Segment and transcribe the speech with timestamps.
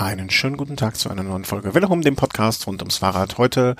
[0.00, 3.36] Einen schönen guten Tag zu einer neuen Folge um dem Podcast rund ums Fahrrad.
[3.36, 3.76] Heute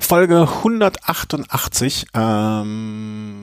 [0.00, 2.06] Folge 188.
[2.14, 3.38] Ähm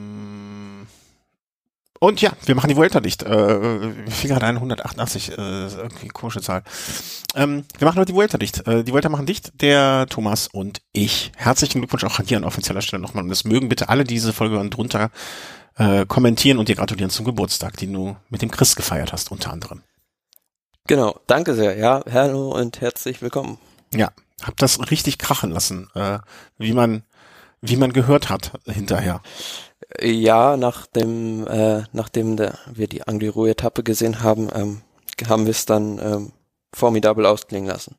[2.01, 3.23] und ja, wir machen die Vuelta dicht.
[3.23, 6.63] Äh, mir fiel gerade ein, 188, äh, irgendwie komische Zahl.
[7.35, 8.67] Ähm, wir machen heute die Vuelta dicht.
[8.67, 11.31] Äh, die Vuelta machen dicht, der Thomas und ich.
[11.37, 13.23] Herzlichen Glückwunsch auch hier an offizieller Stelle nochmal.
[13.23, 15.09] Und es mögen bitte alle diese Folge drunter
[15.77, 19.53] äh, kommentieren und dir gratulieren zum Geburtstag, den du mit dem Chris gefeiert hast, unter
[19.53, 19.83] anderem.
[20.89, 21.77] Genau, danke sehr.
[21.77, 23.59] Ja, hallo und herzlich willkommen.
[23.93, 24.09] Ja,
[24.41, 26.17] hab das richtig krachen lassen, äh,
[26.57, 27.03] wie man
[27.61, 29.21] wie man gehört hat hinterher.
[30.01, 34.81] Ja, nach dem äh, nachdem der, wir die Angliru-Etappe gesehen haben, ähm,
[35.27, 36.31] haben wir es dann ähm,
[36.73, 37.95] formidabel ausklingen lassen.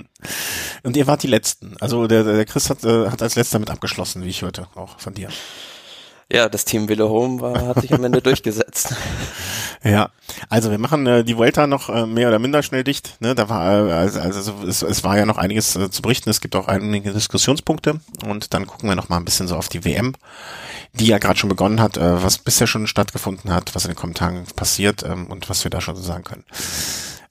[0.84, 1.76] und ihr wart die Letzten.
[1.78, 4.98] Also der, der Chris hat, äh, hat als letzter mit abgeschlossen, wie ich hörte, auch
[4.98, 5.28] von dir.
[6.30, 8.94] Ja, das Team Wille Home war, hat sich am Ende durchgesetzt.
[9.82, 10.10] Ja,
[10.50, 13.16] also wir machen äh, die Vuelta noch äh, mehr oder minder schnell dicht.
[13.20, 13.34] Ne?
[13.34, 16.28] Da war äh, also, also es, es war ja noch einiges äh, zu berichten.
[16.28, 19.70] Es gibt auch einige Diskussionspunkte und dann gucken wir noch mal ein bisschen so auf
[19.70, 20.14] die WM,
[20.92, 23.96] die ja gerade schon begonnen hat, äh, was bisher schon stattgefunden hat, was in den
[23.96, 26.44] Kommentaren passiert ähm, und was wir da schon so sagen können.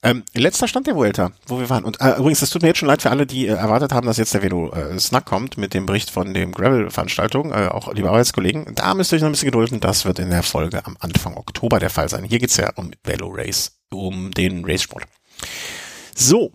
[0.03, 1.83] Ähm, letzter Stand der Vuelta, wo wir waren.
[1.83, 4.05] Und äh, übrigens, es tut mir jetzt schon leid für alle, die äh, erwartet haben,
[4.05, 7.91] dass jetzt der Velo äh, Snack kommt mit dem Bericht von dem Gravel-Veranstaltung, äh, auch
[7.93, 8.75] liebe Arbeitskollegen.
[8.75, 9.79] Da müsst ihr euch noch ein bisschen gedulden.
[9.79, 12.23] Das wird in der Folge am Anfang Oktober der Fall sein.
[12.23, 15.05] Hier geht's ja um Velo Race, um den Racesport.
[16.15, 16.51] So.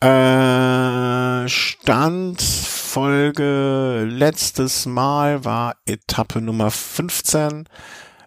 [0.00, 7.68] Äh, Standfolge letztes Mal war Etappe Nummer 15.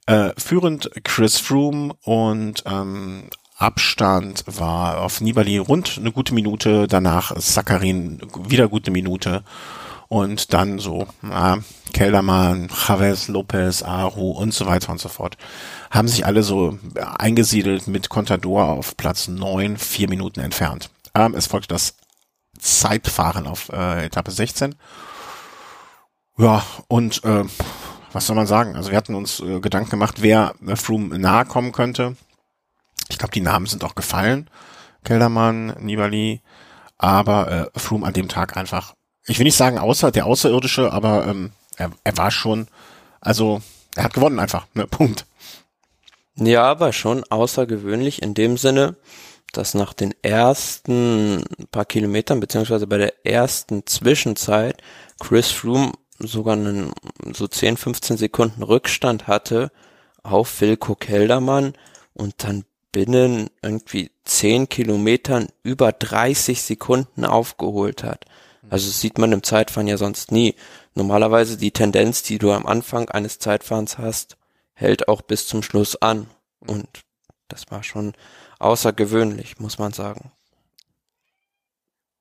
[0.08, 3.30] Äh, führend Chris Froome und ähm,
[3.62, 9.44] Abstand war auf Nibali rund eine gute Minute, danach Sakarin wieder gute Minute
[10.08, 11.59] und dann so ja,
[11.94, 15.38] Keldermann, Chavez, Lopez, Aru und so weiter und so fort
[15.92, 16.80] haben sich alle so
[17.20, 20.89] eingesiedelt mit Contador auf Platz neun, vier Minuten entfernt.
[21.14, 21.95] Ähm, es folgt das
[22.58, 24.73] Zeitfahren auf äh, Etappe 16.
[26.38, 27.44] Ja, und äh,
[28.12, 28.76] was soll man sagen?
[28.76, 32.16] Also wir hatten uns äh, Gedanken gemacht, wer äh, Froome nahe kommen könnte.
[33.11, 34.49] Ich glaube, die Namen sind auch gefallen.
[35.04, 36.42] Keldermann, Nibali,
[36.98, 38.94] aber äh, Froome an dem Tag einfach,
[39.26, 42.67] ich will nicht sagen außer der Außerirdische, aber ähm, er, er war schon,
[43.20, 43.61] also
[43.95, 45.26] er hat gewonnen einfach, ne, Punkt.
[46.36, 48.95] Ja, aber schon außergewöhnlich in dem Sinne,
[49.52, 54.82] dass nach den ersten paar Kilometern, beziehungsweise bei der ersten Zwischenzeit,
[55.20, 56.94] Chris Froome sogar einen
[57.33, 59.71] so 10, 15 Sekunden Rückstand hatte
[60.23, 61.73] auf Wilko Keldermann
[62.14, 68.25] und dann binnen irgendwie zehn Kilometern über 30 Sekunden aufgeholt hat.
[68.69, 70.55] Also das sieht man im Zeitfahren ja sonst nie.
[70.93, 74.37] Normalerweise die Tendenz, die du am Anfang eines Zeitfahrens hast,
[74.73, 76.27] hält auch bis zum Schluss an.
[76.59, 76.87] Und
[77.47, 78.13] das war schon
[78.59, 80.31] außergewöhnlich, muss man sagen.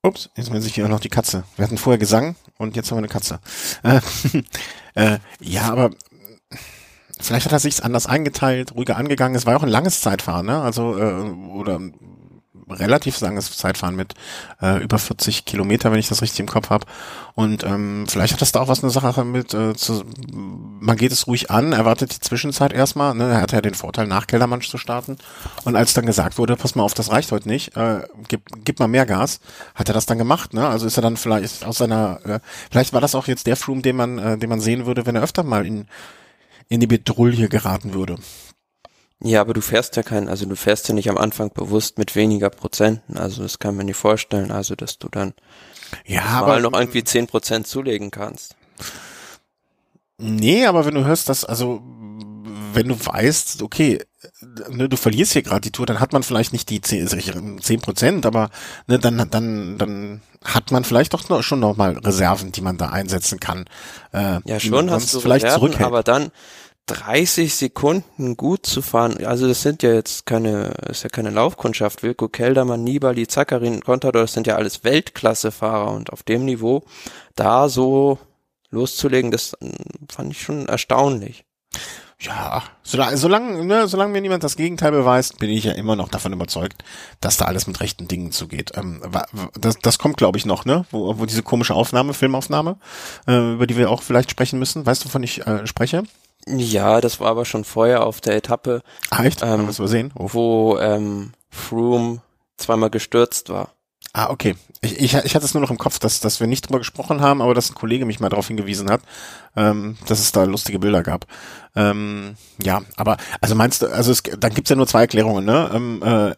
[0.03, 1.43] Ups, jetzt meldet sich hier noch die Katze.
[1.55, 3.39] Wir hatten vorher Gesang und jetzt haben wir eine Katze.
[3.83, 4.01] Äh,
[4.95, 5.91] äh, ja, aber
[7.21, 9.35] vielleicht hat er sich's anders eingeteilt, ruhiger angegangen.
[9.35, 10.61] Es war auch ein langes Zeitfahren, ne?
[10.61, 11.13] Also äh,
[11.53, 11.79] oder
[12.73, 14.13] relativ langes Zeitfahren mit
[14.61, 16.85] äh, über 40 Kilometer, wenn ich das richtig im Kopf habe.
[17.33, 21.11] Und ähm, vielleicht hat das da auch was eine Sache mit, äh, zu, man geht
[21.11, 23.31] es ruhig an, erwartet die Zwischenzeit erstmal, ne?
[23.31, 25.17] er hatte ja den Vorteil, nach Kellermann zu starten.
[25.63, 28.79] Und als dann gesagt wurde, pass mal auf, das reicht heute nicht, äh, gib, gib
[28.79, 29.39] mal mehr Gas,
[29.75, 30.67] hat er das dann gemacht, ne?
[30.67, 32.39] Also ist er dann vielleicht aus seiner, äh,
[32.69, 35.15] vielleicht war das auch jetzt der Froome, den man, äh, den man sehen würde, wenn
[35.15, 35.87] er öfter mal in
[36.71, 38.15] in die Bedrulle geraten würde.
[39.21, 42.15] Ja, aber du fährst ja keinen, also du fährst ja nicht am Anfang bewusst mit
[42.15, 43.17] weniger Prozenten.
[43.17, 45.33] Also das kann man nicht vorstellen, also dass du dann
[46.05, 48.55] ja, mal aber, noch irgendwie zehn Prozent zulegen kannst.
[50.17, 51.81] Nee, aber wenn du hörst, dass, also
[52.73, 53.99] wenn du weißt, okay,
[54.69, 58.25] ne, du verlierst hier gerade die Tour, dann hat man vielleicht nicht die zehn Prozent,
[58.25, 58.49] aber
[58.87, 62.77] ne, dann, dann, dann hat man vielleicht doch noch, schon noch mal Reserven, die man
[62.77, 63.65] da einsetzen kann.
[64.13, 66.31] Äh, ja, schon hast du vielleicht Reserven, aber dann
[66.87, 72.03] 30 Sekunden gut zu fahren, also das sind ja jetzt keine, ist ja keine Laufkundschaft.
[72.03, 76.83] Wilko Keldermann, Nibali, Zakarin, Contador, das sind ja alles Weltklassefahrer und auf dem Niveau
[77.35, 78.19] da so
[78.71, 79.71] loszulegen, das hm,
[80.09, 81.45] fand ich schon erstaunlich.
[82.19, 86.07] Ja, solange, solange, ne, solange mir niemand das Gegenteil beweist, bin ich ja immer noch
[86.07, 86.83] davon überzeugt,
[87.19, 88.73] dass da alles mit rechten Dingen zugeht.
[88.75, 89.01] Ähm,
[89.59, 90.85] das, das kommt, glaube ich, noch, ne?
[90.91, 92.77] Wo, wo diese komische Aufnahme, Filmaufnahme,
[93.27, 94.85] äh, über die wir auch vielleicht sprechen müssen.
[94.85, 96.03] Weißt du, wovon ich äh, spreche?
[96.47, 98.81] Ja, das war aber schon vorher auf der Etappe.
[99.09, 99.41] Ah, echt?
[99.41, 100.11] Ähm, Haben wir sehen?
[100.15, 100.29] Oh.
[100.31, 102.21] Wo ähm, Froome
[102.57, 103.73] zweimal gestürzt war.
[104.13, 104.55] Ah, okay.
[104.81, 107.21] Ich, ich, ich hatte es nur noch im Kopf, dass, dass wir nicht drüber gesprochen
[107.21, 109.01] haben, aber dass ein Kollege mich mal darauf hingewiesen hat,
[109.55, 111.27] ähm, dass es da lustige Bilder gab.
[111.75, 115.69] Ähm, ja, aber also meinst du, also es, dann gibt's ja nur zwei Erklärungen, ne?
[115.73, 116.31] Ähm, äh,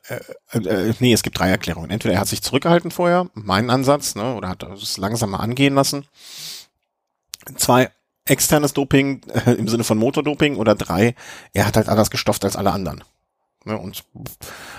[0.51, 1.89] äh, äh, nee, es gibt drei Erklärungen.
[1.89, 5.73] Entweder er hat sich zurückgehalten vorher, mein Ansatz, ne, oder hat es langsam mal angehen
[5.73, 6.05] lassen.
[7.55, 7.89] Zwei,
[8.25, 11.15] externes Doping äh, im Sinne von Motordoping oder drei,
[11.53, 13.03] er hat halt anders gestofft als alle anderen.
[13.65, 14.03] Ne, und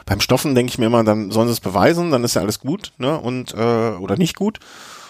[0.04, 2.60] beim Stoffen denke ich mir immer, dann sollen sie es beweisen, dann ist ja alles
[2.60, 3.18] gut, ne?
[3.18, 4.60] Und äh, oder nicht gut.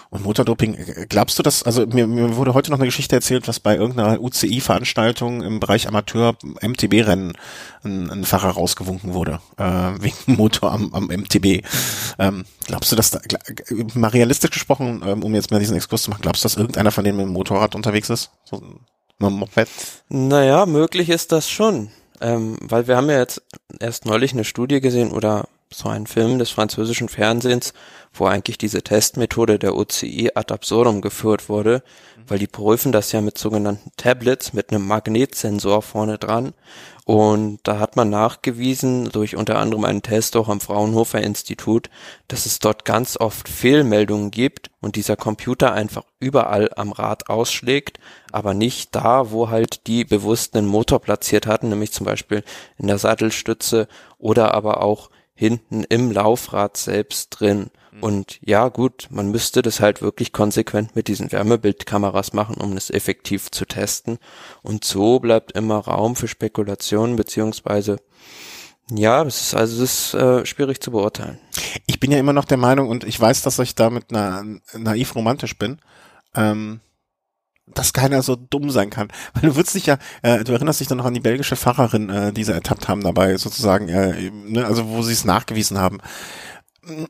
[0.09, 1.63] Und Motordoping, äh, glaubst du das?
[1.63, 5.87] Also mir, mir wurde heute noch eine Geschichte erzählt, was bei irgendeiner UCI-Veranstaltung im Bereich
[5.87, 7.33] Amateur MTB-Rennen
[7.83, 9.63] ein, ein Fahrer rausgewunken wurde äh,
[9.99, 11.65] wegen Motor am, am MTB.
[12.19, 13.19] Ähm, glaubst du, dass da,
[13.93, 16.91] mal realistisch gesprochen, ähm, um jetzt mal diesen Exkurs zu machen, glaubst du, dass irgendeiner
[16.91, 18.31] von denen mit dem Motorrad unterwegs ist?
[18.45, 18.61] So,
[19.21, 19.69] dem Moped?
[20.09, 21.89] Naja, möglich ist das schon.
[22.21, 23.41] Ähm, weil wir haben ja jetzt
[23.79, 27.73] erst neulich eine Studie gesehen oder so einen Film des französischen Fernsehens,
[28.13, 31.83] wo eigentlich diese Testmethode der OCI ad absurdum geführt wurde,
[32.27, 36.53] weil die prüfen das ja mit sogenannten Tablets mit einem Magnetsensor vorne dran.
[37.05, 41.91] Und da hat man nachgewiesen, durch unter anderem einen Test auch am Fraunhofer Institut,
[42.27, 47.99] dass es dort ganz oft Fehlmeldungen gibt und dieser Computer einfach überall am Rad ausschlägt,
[48.31, 52.43] aber nicht da, wo halt die bewusst einen Motor platziert hatten, nämlich zum Beispiel
[52.79, 57.69] in der Sattelstütze oder aber auch hinten im Laufrad selbst drin.
[57.91, 58.03] Mhm.
[58.03, 62.89] Und ja, gut, man müsste das halt wirklich konsequent mit diesen Wärmebildkameras machen, um es
[62.89, 64.17] effektiv zu testen.
[64.63, 67.97] Und so bleibt immer Raum für Spekulationen, beziehungsweise
[68.91, 71.39] ja, es ist also es ist äh, schwierig zu beurteilen.
[71.87, 74.43] Ich bin ja immer noch der Meinung und ich weiß, dass ich damit na,
[74.73, 75.79] naiv romantisch bin.
[76.35, 76.81] Ähm,
[77.67, 79.07] dass keiner so dumm sein kann.
[79.33, 82.09] Weil du würdest dich ja, äh, du erinnerst dich dann noch an die belgische Fahrerin,
[82.09, 85.99] äh, die sie ertappt haben dabei, sozusagen, äh, ne, also wo sie es nachgewiesen haben.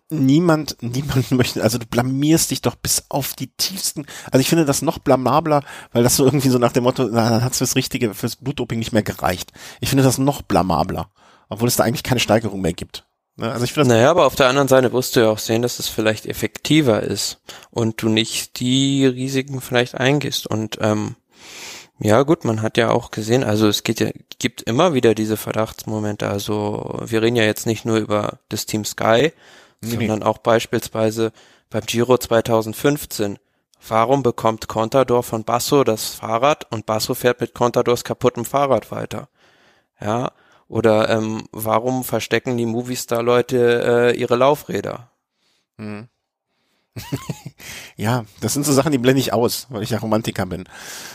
[0.09, 4.65] Niemand, niemand möchte, also du blamierst dich doch bis auf die tiefsten, also ich finde
[4.65, 7.75] das noch blamabler, weil das so irgendwie so nach dem Motto, na, dann hat's fürs
[7.75, 9.51] Richtige, fürs Blutdoping nicht mehr gereicht.
[9.81, 11.09] Ich finde das noch blamabler,
[11.49, 13.05] obwohl es da eigentlich keine Steigerung mehr gibt.
[13.37, 13.51] Ne?
[13.51, 15.79] Also ich finde naja, aber auf der anderen Seite wirst du ja auch sehen, dass
[15.79, 17.39] es vielleicht effektiver ist
[17.69, 20.47] und du nicht die Risiken vielleicht eingehst.
[20.47, 21.15] Und ähm,
[21.99, 24.09] ja gut, man hat ja auch gesehen, also es geht ja,
[24.39, 26.27] gibt immer wieder diese Verdachtsmomente.
[26.27, 29.31] Also wir reden ja jetzt nicht nur über das Team Sky,
[29.81, 29.89] nee.
[29.89, 31.31] sondern auch beispielsweise
[31.69, 33.39] beim Giro 2015.
[33.87, 39.29] Warum bekommt Contador von Basso das Fahrrad und Basso fährt mit Contadors kaputtem Fahrrad weiter?
[40.01, 40.31] Ja,
[40.75, 45.09] oder ähm, warum verstecken die Movistar-Leute äh, ihre Laufräder?
[45.77, 46.09] Hm.
[47.95, 50.65] ja, das sind so Sachen, die blende ich aus, weil ich ja Romantiker bin.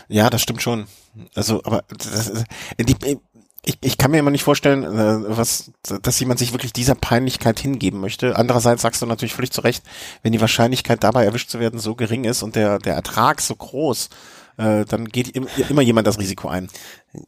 [0.08, 0.86] Ja, das stimmt schon.
[1.34, 2.42] Also, aber das,
[2.78, 3.18] die,
[3.62, 7.60] ich, ich kann mir immer nicht vorstellen, äh, was, dass jemand sich wirklich dieser Peinlichkeit
[7.60, 8.36] hingeben möchte.
[8.36, 9.84] Andererseits sagst du natürlich völlig zu Recht,
[10.22, 13.54] wenn die Wahrscheinlichkeit dabei erwischt zu werden so gering ist und der, der Ertrag so
[13.56, 14.08] groß,
[14.56, 16.68] äh, dann geht immer jemand das Risiko ein.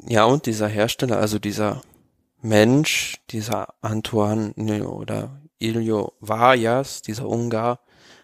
[0.09, 1.83] Ja, und dieser Hersteller, also dieser
[2.43, 4.53] Mensch, dieser Antoine
[4.87, 7.81] oder Ilio Varjas, dieser Ungar,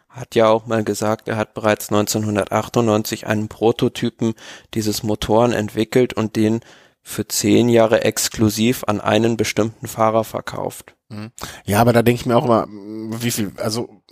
[0.09, 4.35] hat ja auch mal gesagt, er hat bereits 1998 einen Prototypen
[4.75, 6.61] dieses Motoren entwickelt und den
[7.03, 10.95] für zehn Jahre exklusiv an einen bestimmten Fahrer verkauft.
[11.09, 11.31] Mhm.
[11.65, 14.03] Ja, aber da denke ich mir auch immer, wie viel, also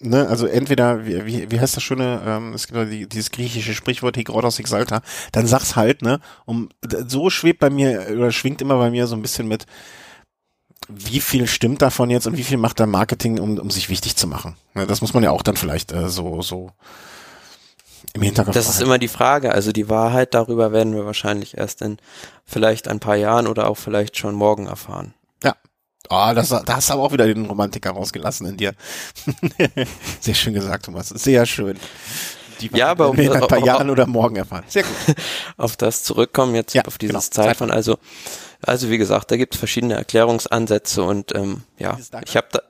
[0.00, 3.30] ne, also entweder, wie, wie, wie heißt das schöne, ähm, es gibt ja die, dieses
[3.30, 5.02] griechische Sprichwort Higrodos Exalta,
[5.32, 6.68] dann sag's halt, ne, um,
[7.06, 9.66] so schwebt bei mir, oder schwingt immer bei mir so ein bisschen mit,
[10.88, 14.16] wie viel stimmt davon jetzt und wie viel macht da Marketing, um, um sich wichtig
[14.16, 14.56] zu machen?
[14.74, 16.72] Ne, das muss man ja auch dann vielleicht äh, so, so
[18.12, 18.56] im Hintergrund.
[18.56, 19.52] Das ist immer die Frage.
[19.52, 21.98] Also die Wahrheit darüber werden wir wahrscheinlich erst in
[22.44, 25.14] vielleicht ein paar Jahren oder auch vielleicht schon morgen erfahren.
[26.10, 28.74] Ja, Oh, das, da hast du aber auch wieder den Romantiker rausgelassen in dir.
[30.20, 31.08] Sehr schön gesagt, Thomas.
[31.08, 31.78] Sehr schön.
[32.60, 34.64] Die ja, aber um, in ein paar Jahren oder morgen erfahren.
[34.66, 35.16] Sehr gut.
[35.56, 37.44] Auf das zurückkommen jetzt ja, auf dieses genau.
[37.44, 37.70] Zeitfahren.
[37.70, 37.98] Also,
[38.60, 42.60] also wie gesagt, da gibt es verschiedene Erklärungsansätze und ähm, ja, ich habe da,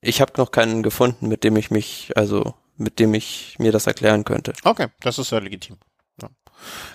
[0.00, 3.86] ich habe noch keinen gefunden, mit dem ich mich, also mit dem ich mir das
[3.86, 4.54] erklären könnte.
[4.64, 5.76] Okay, das ist ja legitim.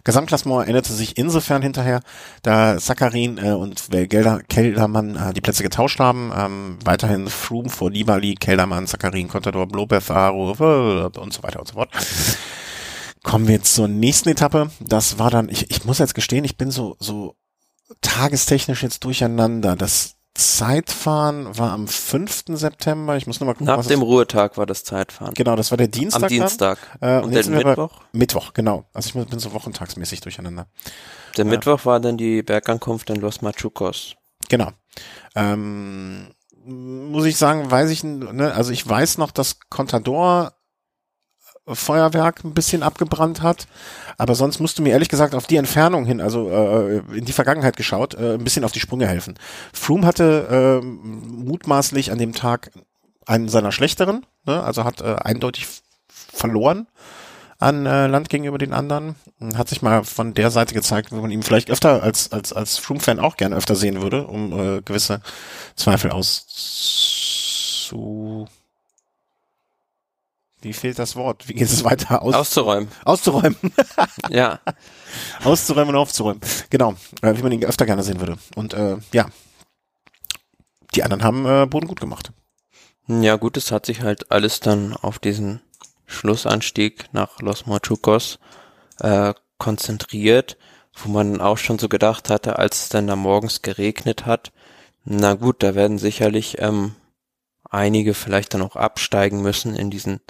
[0.03, 2.01] Gesamtklassement änderte sich insofern hinterher,
[2.41, 6.31] da Sakarin äh, und Gelder, Keldermann äh, die Plätze getauscht haben.
[6.35, 11.73] Ähm, weiterhin Froome vor Nibali, Keldermann, Sakarin, Contador, Blobeth, Aro und so weiter und so
[11.75, 11.89] fort.
[13.23, 14.69] Kommen wir jetzt zur nächsten Etappe.
[14.81, 17.35] Das war dann, ich, ich muss jetzt gestehen, ich bin so, so
[18.01, 19.75] tagestechnisch jetzt durcheinander.
[19.75, 22.45] Das Zeitfahren war am 5.
[22.47, 23.17] September.
[23.17, 23.67] Ich muss noch mal gucken.
[23.67, 25.33] Nach dem Ruhetag war das Zeitfahren.
[25.35, 26.23] Genau, das war der Dienstag.
[26.23, 26.79] Am Dienstag.
[27.01, 28.01] Äh, und, und der Mittwoch?
[28.13, 28.85] Mittwoch, genau.
[28.93, 30.67] Also ich bin so wochentagsmäßig durcheinander.
[31.37, 34.15] Der äh, Mittwoch war dann die Bergankunft in Los Machucos.
[34.49, 34.69] Genau.
[35.35, 36.33] Ähm,
[36.65, 40.53] muss ich sagen, weiß ich, ne, also ich weiß noch, dass Contador
[41.67, 43.67] Feuerwerk ein bisschen abgebrannt hat.
[44.17, 47.33] Aber sonst musst du mir ehrlich gesagt auf die Entfernung hin, also äh, in die
[47.33, 49.35] Vergangenheit geschaut, äh, ein bisschen auf die Sprünge helfen.
[49.73, 52.71] Froome hatte äh, mutmaßlich an dem Tag
[53.25, 54.61] einen seiner schlechteren, ne?
[54.61, 55.67] also hat äh, eindeutig
[56.07, 56.87] verloren
[57.59, 59.15] an äh, Land gegenüber den anderen.
[59.55, 62.77] Hat sich mal von der Seite gezeigt, wo man ihn vielleicht öfter als als als
[62.77, 65.21] Froome-Fan auch gerne öfter sehen würde, um äh, gewisse
[65.75, 66.49] Zweifel auszu
[70.63, 71.47] wie fehlt das Wort?
[71.47, 72.21] Wie geht es weiter?
[72.21, 72.89] Aus auszuräumen.
[73.05, 73.57] Auszuräumen.
[74.29, 74.59] ja.
[75.43, 76.41] Auszuräumen und aufzuräumen.
[76.69, 76.95] Genau.
[77.21, 78.37] Äh, wie man ihn öfter gerne sehen würde.
[78.55, 79.27] Und äh, ja.
[80.95, 82.31] Die anderen haben äh, Boden gut gemacht.
[83.07, 85.61] Ja, gut, es hat sich halt alles dann auf diesen
[86.05, 88.39] Schlussanstieg nach Los Machucos
[88.99, 90.57] äh, konzentriert,
[90.93, 94.51] wo man auch schon so gedacht hatte, als es dann da morgens geregnet hat,
[95.05, 96.95] na gut, da werden sicherlich ähm,
[97.73, 100.21] einige vielleicht dann auch absteigen müssen in diesen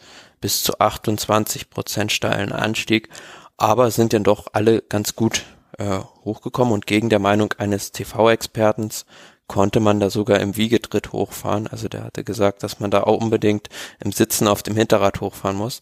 [0.41, 3.09] bis zu 28 Prozent steilen Anstieg,
[3.57, 5.43] aber sind dann doch alle ganz gut
[5.77, 9.05] äh, hochgekommen und gegen der Meinung eines TV-Expertens
[9.47, 11.67] konnte man da sogar im Wiegetritt hochfahren.
[11.67, 13.69] Also der hatte gesagt, dass man da auch unbedingt
[14.03, 15.81] im Sitzen auf dem Hinterrad hochfahren muss.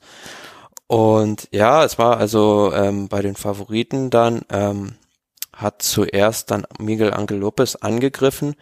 [0.88, 4.96] Und ja, es war also ähm, bei den Favoriten dann, ähm,
[5.54, 8.56] hat zuerst dann Miguel Angel Lopez angegriffen.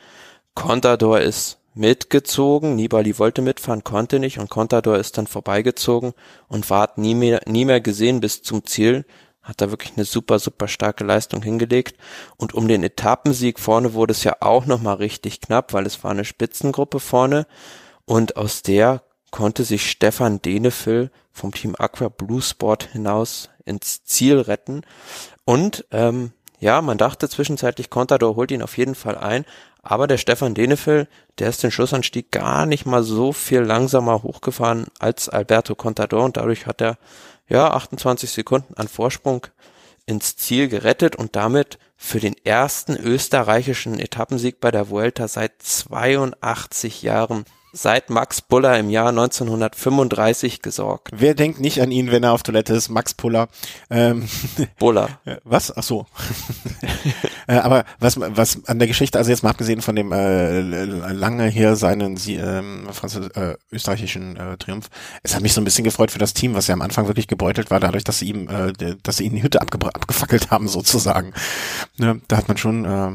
[0.53, 2.75] Contador ist mitgezogen.
[2.75, 6.13] Nibali wollte mitfahren, konnte nicht und Contador ist dann vorbeigezogen
[6.47, 9.05] und war nie mehr, nie mehr gesehen bis zum Ziel.
[9.41, 11.97] Hat da wirklich eine super, super starke Leistung hingelegt.
[12.37, 16.11] Und um den Etappensieg vorne wurde es ja auch nochmal richtig knapp, weil es war
[16.11, 17.47] eine Spitzengruppe vorne.
[18.05, 24.39] Und aus der konnte sich Stefan Denefil vom Team Aqua Blue Sport hinaus ins Ziel
[24.39, 24.81] retten.
[25.45, 29.45] Und ähm, ja, man dachte zwischenzeitlich, Contador holt ihn auf jeden Fall ein,
[29.81, 31.07] aber der Stefan Denefil,
[31.39, 36.37] der ist den Schlussanstieg gar nicht mal so viel langsamer hochgefahren als Alberto Contador und
[36.37, 36.97] dadurch hat er
[37.47, 39.47] ja 28 Sekunden an Vorsprung
[40.05, 47.01] ins Ziel gerettet und damit für den ersten österreichischen Etappensieg bei der Vuelta seit 82
[47.03, 51.09] Jahren seit Max Buller im Jahr 1935 gesorgt.
[51.13, 52.89] Wer denkt nicht an ihn, wenn er auf Toilette ist?
[52.89, 53.47] Max Buller.
[53.89, 54.27] Ähm,
[54.79, 55.19] Buller.
[55.43, 55.75] Was?
[55.75, 56.07] Ach so.
[57.49, 61.47] äh, aber was, was an der Geschichte, also jetzt mal abgesehen von dem äh, lange
[61.47, 64.89] her seinen ähm, Französ äh, österreichischen äh, Triumph,
[65.23, 67.27] es hat mich so ein bisschen gefreut für das Team, was ja am Anfang wirklich
[67.27, 70.67] gebeutelt war, dadurch, dass sie ihm, äh, dass sie ihn die Hütte abge abgefackelt haben
[70.67, 71.33] sozusagen.
[71.97, 73.13] Ne, da hat man schon, äh,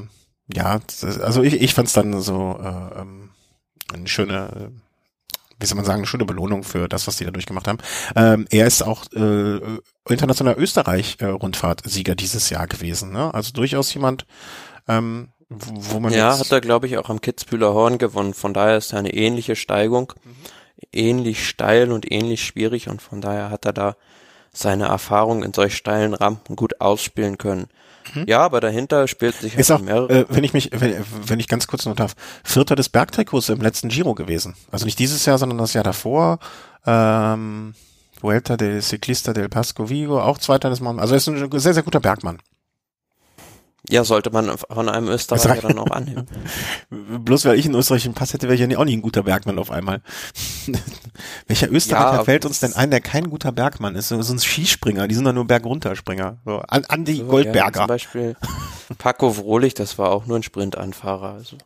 [0.53, 0.81] ja,
[1.23, 3.31] also ich, ich fand es dann so äh, ähm,
[3.93, 4.73] eine schöne,
[5.59, 7.79] wie soll man sagen, eine schöne Belohnung für das, was die da durchgemacht haben.
[8.17, 9.61] Ähm, er ist auch äh,
[10.09, 13.13] internationaler Österreich-Rundfahrtsieger dieses Jahr gewesen.
[13.13, 13.33] Ne?
[13.33, 14.27] Also durchaus jemand,
[14.89, 18.35] ähm, wo man ja hat er glaube ich auch am Kitzbühler Horn gewonnen.
[18.35, 20.37] Von daher ist er eine ähnliche Steigung, mhm.
[20.93, 23.97] ähnlich steil und ähnlich schwierig und von daher hat er da
[24.53, 27.69] seine Erfahrung in solch steilen Rampen gut ausspielen können.
[28.15, 28.25] Mhm.
[28.27, 30.21] Ja, aber dahinter spielt sich halt auch, mehrere.
[30.21, 33.61] Äh, wenn ich mich, wenn, wenn ich ganz kurz noch darf, Vierter des Bergtrikots im
[33.61, 34.55] letzten Giro gewesen.
[34.71, 36.39] Also nicht dieses Jahr, sondern das Jahr davor.
[36.87, 37.75] Ähm,
[38.21, 40.99] Vuelta del Ciclista del Pasco Vigo, auch Zweiter des Mann.
[40.99, 42.39] Also er ist ein sehr, sehr guter Bergmann.
[43.91, 46.27] Ja, sollte man von einem Österreicher dann auch annehmen.
[47.25, 49.59] Bloß weil ich einen österreichischen Pass hätte, wäre ich ja auch nicht ein guter Bergmann
[49.59, 50.01] auf einmal.
[51.47, 54.09] Welcher Österreicher ja, fällt uns denn ein, der kein guter Bergmann ist?
[54.09, 56.39] So, ein Skispringer, die sind dann nur Bergunterspringer.
[56.47, 57.67] So, an, an die so, Goldberger.
[57.67, 58.37] Ja, zum Beispiel
[58.97, 61.35] Paco Frohlich, das war auch nur ein Sprintanfahrer.
[61.35, 61.59] Also.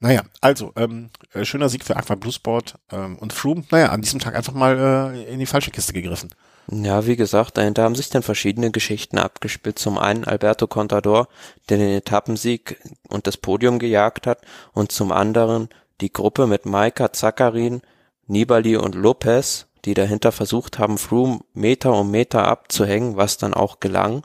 [0.00, 4.02] Naja, also, ähm, äh, schöner Sieg für Aqua Blue Sport ähm, und Froome, naja, an
[4.02, 6.30] diesem Tag einfach mal äh, in die falsche Kiste gegriffen.
[6.70, 9.78] Ja, wie gesagt, dahinter haben sich dann verschiedene Geschichten abgespielt.
[9.78, 11.28] Zum einen Alberto Contador,
[11.68, 14.40] der den Etappensieg und das Podium gejagt hat,
[14.72, 15.68] und zum anderen
[16.00, 17.82] die Gruppe mit Maika Zakarin,
[18.26, 23.80] Nibali und Lopez, die dahinter versucht haben, Froome Meter um Meter abzuhängen, was dann auch
[23.80, 24.22] gelang.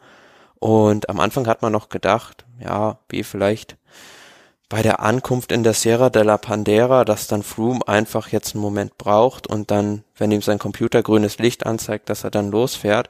[0.60, 3.77] Und am Anfang hat man noch gedacht, ja, wie vielleicht
[4.69, 8.61] bei der Ankunft in der Sierra de la Pandera, dass dann Froome einfach jetzt einen
[8.61, 13.09] Moment braucht und dann, wenn ihm sein Computer grünes Licht anzeigt, dass er dann losfährt.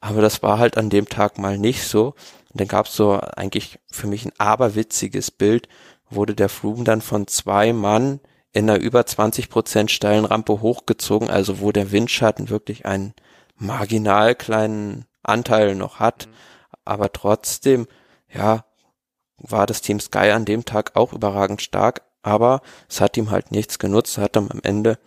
[0.00, 2.14] Aber das war halt an dem Tag mal nicht so.
[2.50, 5.68] Und dann gab's so eigentlich für mich ein aberwitziges Bild,
[6.08, 8.20] wurde der Froome dann von zwei Mann
[8.52, 13.14] in einer über 20 Prozent steilen Rampe hochgezogen, also wo der Windschatten wirklich einen
[13.56, 16.32] marginal kleinen Anteil noch hat, mhm.
[16.84, 17.86] aber trotzdem,
[18.32, 18.64] ja,
[19.42, 23.50] war das Team Sky an dem Tag auch überragend stark, aber es hat ihm halt
[23.50, 24.98] nichts genutzt, hat dann am Ende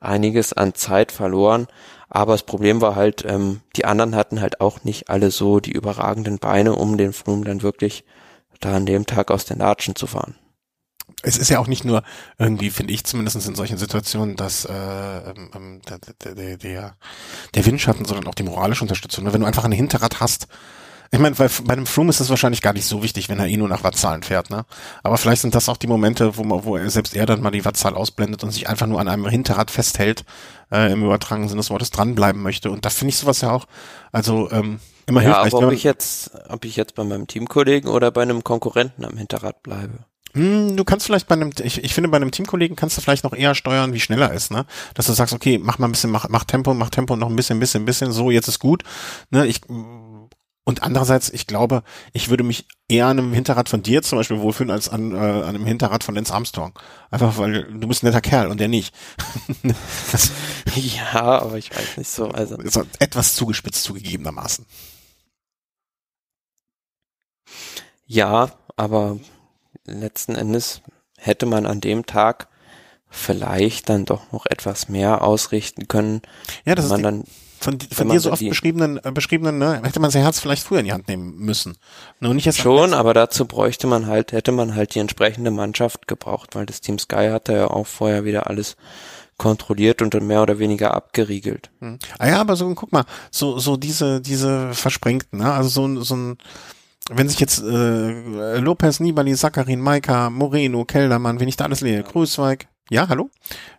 [0.00, 1.66] einiges an Zeit verloren.
[2.08, 5.72] Aber das Problem war halt, ähm, die anderen hatten halt auch nicht alle so die
[5.72, 8.04] überragenden Beine, um den Froome dann wirklich
[8.58, 10.34] da an dem Tag aus den Latschen zu fahren.
[11.22, 12.02] es ist ja auch nicht nur
[12.38, 16.96] irgendwie, finde ich zumindest in solchen Situationen, dass äh, ähm, ähm der, der, der,
[17.54, 19.24] der Windschatten, sondern auch die moralische Unterstützung.
[19.24, 19.32] Ne?
[19.32, 20.46] Wenn du einfach ein Hinterrad hast,
[21.12, 23.48] ich meine, bei, bei einem Froome ist es wahrscheinlich gar nicht so wichtig, wenn er
[23.48, 24.64] eh nur nach Wattzahlen fährt, ne?
[25.02, 27.50] Aber vielleicht sind das auch die Momente, wo man, wo er, selbst er dann mal
[27.50, 30.24] die Wattzahl ausblendet und sich einfach nur an einem Hinterrad festhält,
[30.70, 32.70] äh, im übertragenen Sinne des Wortes dranbleiben möchte.
[32.70, 33.66] Und da finde ich sowas ja auch,
[34.12, 35.54] also ähm, immer ja, hilfreich.
[35.54, 39.16] Aber ob ich jetzt, ob ich jetzt bei meinem Teamkollegen oder bei einem Konkurrenten am
[39.16, 40.04] Hinterrad bleibe.
[40.34, 43.24] Hm, du kannst vielleicht bei einem, ich, ich finde, bei einem Teamkollegen kannst du vielleicht
[43.24, 44.64] noch eher steuern, wie schnell er ist, ne?
[44.94, 47.34] Dass du sagst, okay, mach mal ein bisschen, mach, mach Tempo, mach Tempo noch ein
[47.34, 48.84] bisschen, bisschen, bisschen, so, jetzt ist gut.
[49.30, 49.48] Ne?
[49.48, 49.62] Ich
[50.70, 54.38] und andererseits, ich glaube, ich würde mich eher an einem Hinterrad von dir zum Beispiel
[54.38, 56.78] wohlfühlen als an, äh, an einem Hinterrad von Lance Armstrong.
[57.10, 58.94] Einfach weil du bist ein netter Kerl und der nicht.
[60.76, 62.28] ja, aber ich weiß nicht so.
[62.28, 64.64] Also so etwas zugespitzt zugegebenermaßen.
[68.06, 69.18] Ja, aber
[69.86, 70.82] letzten Endes
[71.18, 72.46] hätte man an dem Tag
[73.08, 76.22] vielleicht dann doch noch etwas mehr ausrichten können.
[76.64, 77.24] Ja, das ist die, dann
[77.60, 80.80] von, von dir so oft beschriebenen, äh, beschriebenen, ne, hätte man sein Herz vielleicht früher
[80.80, 81.76] in die Hand nehmen müssen.
[82.18, 86.08] Nur nicht jetzt Schon, aber dazu bräuchte man halt, hätte man halt die entsprechende Mannschaft
[86.08, 88.76] gebraucht, weil das Team Sky hatte ja auch vorher wieder alles
[89.36, 91.70] kontrolliert und dann mehr oder weniger abgeriegelt.
[91.80, 91.98] Hm.
[92.18, 96.16] Ah ja, aber so, guck mal, so, so diese, diese Versprengten, ne, also so, so
[96.16, 96.38] ein,
[97.10, 102.04] wenn sich jetzt äh, Lopez, Nibali, Sakarin, Maika, Moreno, Keldermann, wenn ich da alles lese,
[102.04, 103.30] Grüßweig, ja, hallo?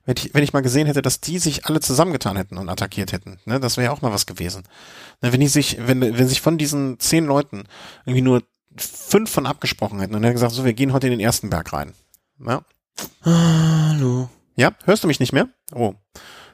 [0.05, 3.11] Wenn ich, wenn ich mal gesehen hätte, dass die sich alle zusammengetan hätten und attackiert
[3.11, 4.63] hätten, ne, das wäre ja auch mal was gewesen.
[5.21, 7.65] Ne, wenn die sich, wenn, wenn sich von diesen zehn Leuten
[8.05, 8.43] irgendwie nur
[8.77, 11.73] fünf von abgesprochen hätten und hätten gesagt, so, wir gehen heute in den ersten Berg
[11.73, 11.93] rein.
[12.39, 12.63] Ja.
[13.23, 14.29] Hallo.
[14.55, 15.49] Ja, hörst du mich nicht mehr?
[15.73, 15.93] Oh.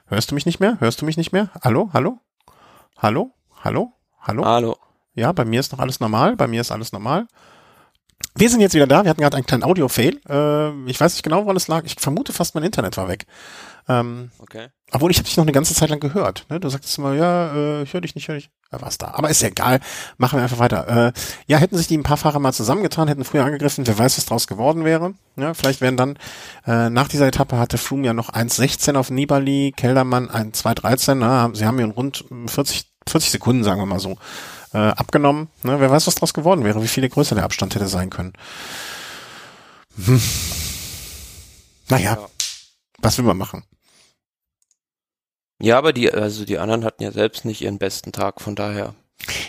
[0.07, 0.79] Hörst du mich nicht mehr?
[0.79, 1.51] Hörst du mich nicht mehr?
[1.63, 1.91] Hallo?
[1.93, 2.19] Hallo?
[2.97, 3.35] Hallo?
[3.63, 3.93] Hallo?
[4.19, 4.45] Hallo?
[4.45, 4.77] Hallo.
[5.13, 6.35] Ja, bei mir ist noch alles normal.
[6.35, 7.27] Bei mir ist alles normal.
[8.35, 9.03] Wir sind jetzt wieder da.
[9.03, 10.21] Wir hatten gerade einen kleinen Audio-Fail.
[10.29, 11.83] Äh, ich weiß nicht genau, woran es lag.
[11.85, 13.25] Ich vermute fast, mein Internet war weg.
[13.89, 14.67] Ähm, okay.
[14.91, 16.45] Obwohl, ich habe dich noch eine ganze Zeit lang gehört.
[16.49, 16.59] Ne?
[16.59, 18.49] Du sagtest immer, ja, äh, ich höre dich nicht, höre dich.
[18.71, 19.07] Ja, war's da.
[19.13, 19.79] Aber ist ja egal.
[20.17, 21.07] Machen wir einfach weiter.
[21.07, 21.13] Äh,
[21.47, 24.25] ja, hätten sich die ein paar Fahrer mal zusammengetan, hätten früher angegriffen, wer weiß, was
[24.25, 25.13] draus geworden wäre.
[25.37, 26.19] Ja, vielleicht wären dann,
[26.65, 31.19] äh, nach dieser Etappe hatte Froome ja noch 1,16 auf Nibali, Keldermann 1,213.
[31.19, 31.49] Ne?
[31.53, 34.17] Sie haben ihn rund 40, 40 Sekunden, sagen wir mal so,
[34.73, 35.49] äh, abgenommen.
[35.63, 35.79] Ne?
[35.79, 38.33] Wer weiß, was daraus geworden wäre, wie viel größer der Abstand hätte sein können.
[40.05, 40.21] Hm.
[41.89, 42.29] Naja, ja.
[42.99, 43.63] was will man machen?
[45.61, 48.93] Ja, aber die, also die anderen hatten ja selbst nicht ihren besten Tag, von daher.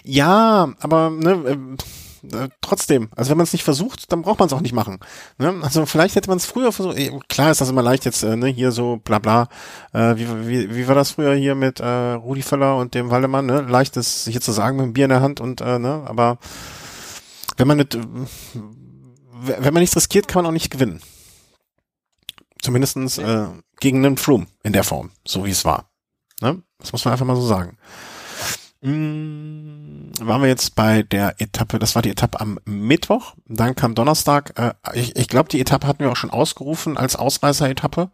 [0.04, 1.76] Ja, aber ne, äh,
[2.24, 4.98] äh, trotzdem, also wenn man es nicht versucht, dann braucht man es auch nicht machen.
[5.38, 5.54] Ne?
[5.62, 6.98] Also vielleicht hätte man es früher versucht.
[6.98, 9.48] Eh, klar ist das immer leicht jetzt, äh, ne, hier so bla bla.
[9.92, 13.46] Äh, wie, wie, wie war das früher hier mit äh, Rudi Völler und dem Waldemann?
[13.46, 13.62] Ne?
[13.62, 16.38] Leicht ist hier zu sagen mit dem Bier in der Hand und äh, ne, aber
[17.56, 21.00] wenn man nicht, wenn man nichts riskiert, kann man auch nicht gewinnen.
[22.62, 23.46] Zumindestens äh,
[23.80, 25.90] gegen einen Froome in der Form, so wie es war.
[26.40, 26.62] Ne?
[26.78, 27.78] Das muss man einfach mal so sagen.
[28.80, 33.96] Hm, waren wir jetzt bei der Etappe, das war die Etappe am Mittwoch, dann kam
[33.96, 38.10] Donnerstag, äh, ich, ich glaube, die Etappe hatten wir auch schon ausgerufen als Ausreißer-Etappe.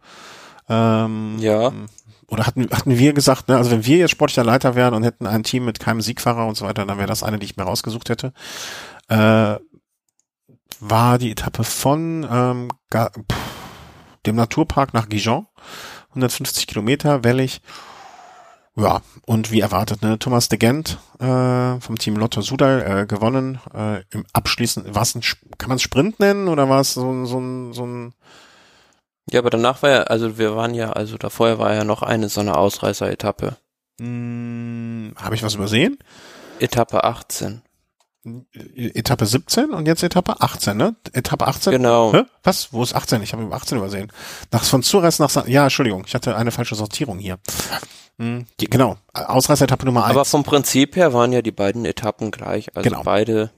[0.67, 1.71] Ähm, ja.
[2.27, 5.27] Oder hatten, hatten wir gesagt, ne, also wenn wir jetzt sportlicher Leiter wären und hätten
[5.27, 7.63] ein Team mit keinem Siegfahrer und so weiter, dann wäre das eine, die ich mir
[7.63, 8.33] rausgesucht hätte.
[9.07, 9.57] Äh,
[10.79, 12.69] war die Etappe von ähm,
[14.25, 15.45] dem Naturpark nach Gijon,
[16.09, 17.61] 150 Kilometer, wellig.
[18.77, 23.59] Ja, und wie erwartet, ne, Thomas de Gent äh, vom Team Lotto Sudal äh, gewonnen.
[23.73, 25.21] Äh, Im Abschließen, was ein,
[25.57, 28.13] kann man es Sprint nennen oder war es so, so, ein, so ein
[29.31, 32.27] Ja, aber danach war ja, also wir waren ja, also davor war ja noch eine
[32.27, 33.55] so eine Ausreißer-Etappe.
[34.01, 35.97] Hm, Habe ich was übersehen?
[36.59, 37.61] Etappe 18.
[38.75, 40.95] Etappe 17 und jetzt Etappe 18, ne?
[41.13, 41.73] Etappe 18.
[41.73, 42.13] Genau.
[42.13, 42.23] Hä?
[42.43, 42.73] Was?
[42.73, 43.21] Wo ist 18?
[43.21, 44.11] Ich habe 18 übersehen.
[44.51, 47.37] Nach von Zures nach Sa Ja, Entschuldigung, ich hatte eine falsche Sortierung hier.
[48.17, 50.11] Hm, die, genau, Ausreißer-Etappe Nummer 1.
[50.11, 52.75] Aber vom Prinzip her waren ja die beiden Etappen gleich.
[52.75, 53.03] Also genau.
[53.03, 53.51] beide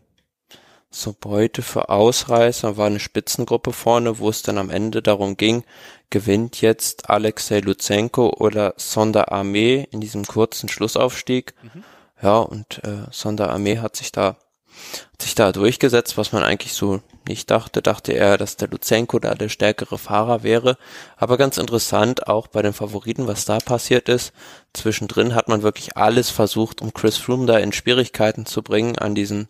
[0.89, 5.63] so Beute für Ausreißer war eine Spitzengruppe vorne, wo es dann am Ende darum ging,
[6.10, 11.53] gewinnt jetzt Alexei Luzenko oder Sonder Armee in diesem kurzen Schlussaufstieg.
[11.62, 11.84] Mhm.
[12.21, 14.38] Ja, und äh, Sonder Armee hat sich da
[15.20, 17.82] sich da durchgesetzt, was man eigentlich so nicht dachte.
[17.82, 20.78] Dachte er, dass der Luzenko da der stärkere Fahrer wäre.
[21.16, 24.34] Aber ganz interessant, auch bei den Favoriten, was da passiert ist.
[24.74, 29.16] Zwischendrin hat man wirklich alles versucht, um Chris Froome da in Schwierigkeiten zu bringen an
[29.16, 29.50] diesen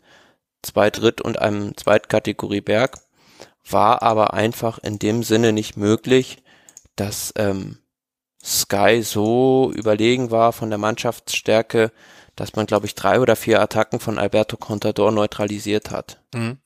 [0.64, 2.98] Zweit-, und einem Zweitkategorie Berg.
[3.70, 6.44] War aber einfach in dem Sinne nicht möglich,
[6.96, 7.80] dass ähm,
[8.44, 11.92] Sky so überlegen war von der Mannschaftsstärke,
[12.38, 16.22] dass man, glaube ich, drei oder vier Attacken von Alberto Contador neutralisiert hat.
[16.34, 16.60] Mhm.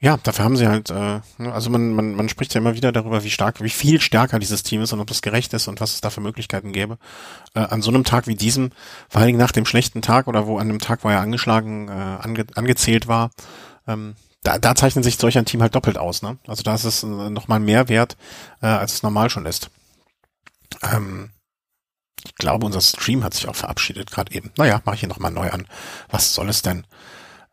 [0.00, 2.92] Ja, dafür haben sie halt, äh, ne, also man, man, man spricht ja immer wieder
[2.92, 5.80] darüber, wie stark, wie viel stärker dieses Team ist und ob das gerecht ist und
[5.80, 6.98] was es da für Möglichkeiten gäbe.
[7.54, 8.70] Äh, an so einem Tag wie diesem,
[9.08, 11.88] vor allen Dingen nach dem schlechten Tag oder wo an einem Tag, wo er angeschlagen,
[11.88, 13.30] äh, ange, angezählt war,
[13.86, 16.22] ähm, da, da zeichnet sich solch ein Team halt doppelt aus.
[16.22, 16.38] Ne?
[16.46, 18.16] Also da ist es äh, nochmal mehr wert,
[18.62, 19.70] äh, als es normal schon ist.
[20.82, 21.30] Ähm,
[22.24, 24.50] ich glaube, unser Stream hat sich auch verabschiedet gerade eben.
[24.56, 25.66] Naja, mache ich hier nochmal neu an.
[26.08, 26.86] Was soll es denn?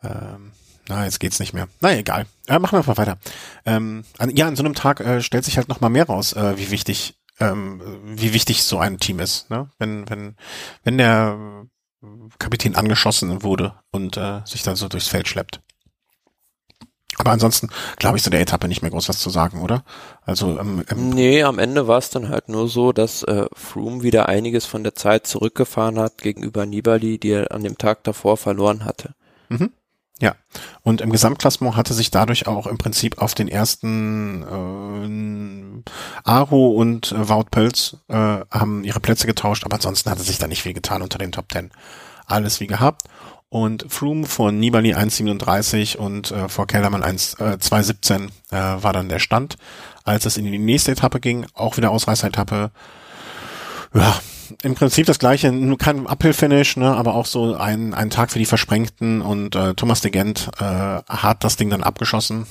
[0.03, 0.51] Ähm,
[0.87, 1.67] na, jetzt geht's nicht mehr.
[1.81, 2.25] Na, egal.
[2.47, 3.17] Äh, machen wir mal weiter.
[3.65, 6.57] Ähm, an, ja, an so einem Tag äh, stellt sich halt nochmal mehr raus, äh,
[6.57, 9.49] wie wichtig, ähm, wie wichtig so ein Team ist.
[9.49, 9.69] Ne?
[9.79, 10.35] Wenn, wenn,
[10.83, 11.67] wenn der
[12.39, 15.61] Kapitän angeschossen wurde und äh, sich dann so durchs Feld schleppt.
[17.17, 19.83] Aber ansonsten glaube ich zu der Etappe nicht mehr groß was zu sagen, oder?
[20.25, 24.03] Also ähm, ähm nee, am Ende war es dann halt nur so, dass äh, Froome
[24.03, 28.37] wieder einiges von der Zeit zurückgefahren hat gegenüber Nibali, die er an dem Tag davor
[28.37, 29.15] verloren hatte.
[29.49, 29.71] Mhm.
[30.19, 30.35] Ja,
[30.81, 35.91] und im Gesamtklassement hatte sich dadurch auch im Prinzip auf den ersten äh,
[36.23, 40.47] Aro und äh, Wout Pölz äh, haben ihre Plätze getauscht, aber ansonsten hatte sich da
[40.47, 41.69] nicht viel getan unter den Top Ten.
[42.25, 43.03] Alles wie gehabt
[43.49, 49.09] und Froome von Nibali 1,37 und äh, vor Kellermann 1, äh, 2,17 äh, war dann
[49.09, 49.57] der Stand.
[50.03, 52.71] Als es in die nächste Etappe ging, auch wieder Ausreißer-Etappe,
[53.93, 54.19] ja,
[54.63, 58.39] im Prinzip das gleiche, nur kein Uphill-Finish, ne, aber auch so ein, ein Tag für
[58.39, 62.47] die Versprengten und äh, Thomas de Gent äh, hat das Ding dann abgeschossen.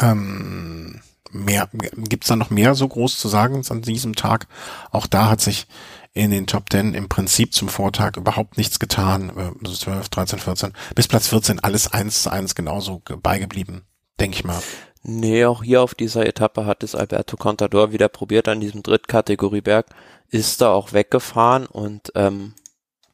[0.00, 4.46] Ähm, mehr, gibt's da noch mehr so groß zu sagen an diesem Tag?
[4.90, 5.66] Auch da hat sich
[6.14, 9.32] in den Top 10 im Prinzip zum Vortag überhaupt nichts getan.
[9.64, 10.72] 12, 13, 14.
[10.94, 13.82] Bis Platz 14 alles eins zu eins genauso beigeblieben,
[14.20, 14.60] denke ich mal.
[15.04, 19.86] Nee, auch hier auf dieser Etappe hat es Alberto Contador wieder probiert an diesem Drittkategorieberg,
[20.28, 22.54] ist da auch weggefahren und ähm,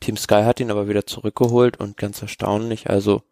[0.00, 3.22] Team Sky hat ihn aber wieder zurückgeholt und ganz erstaunlich, also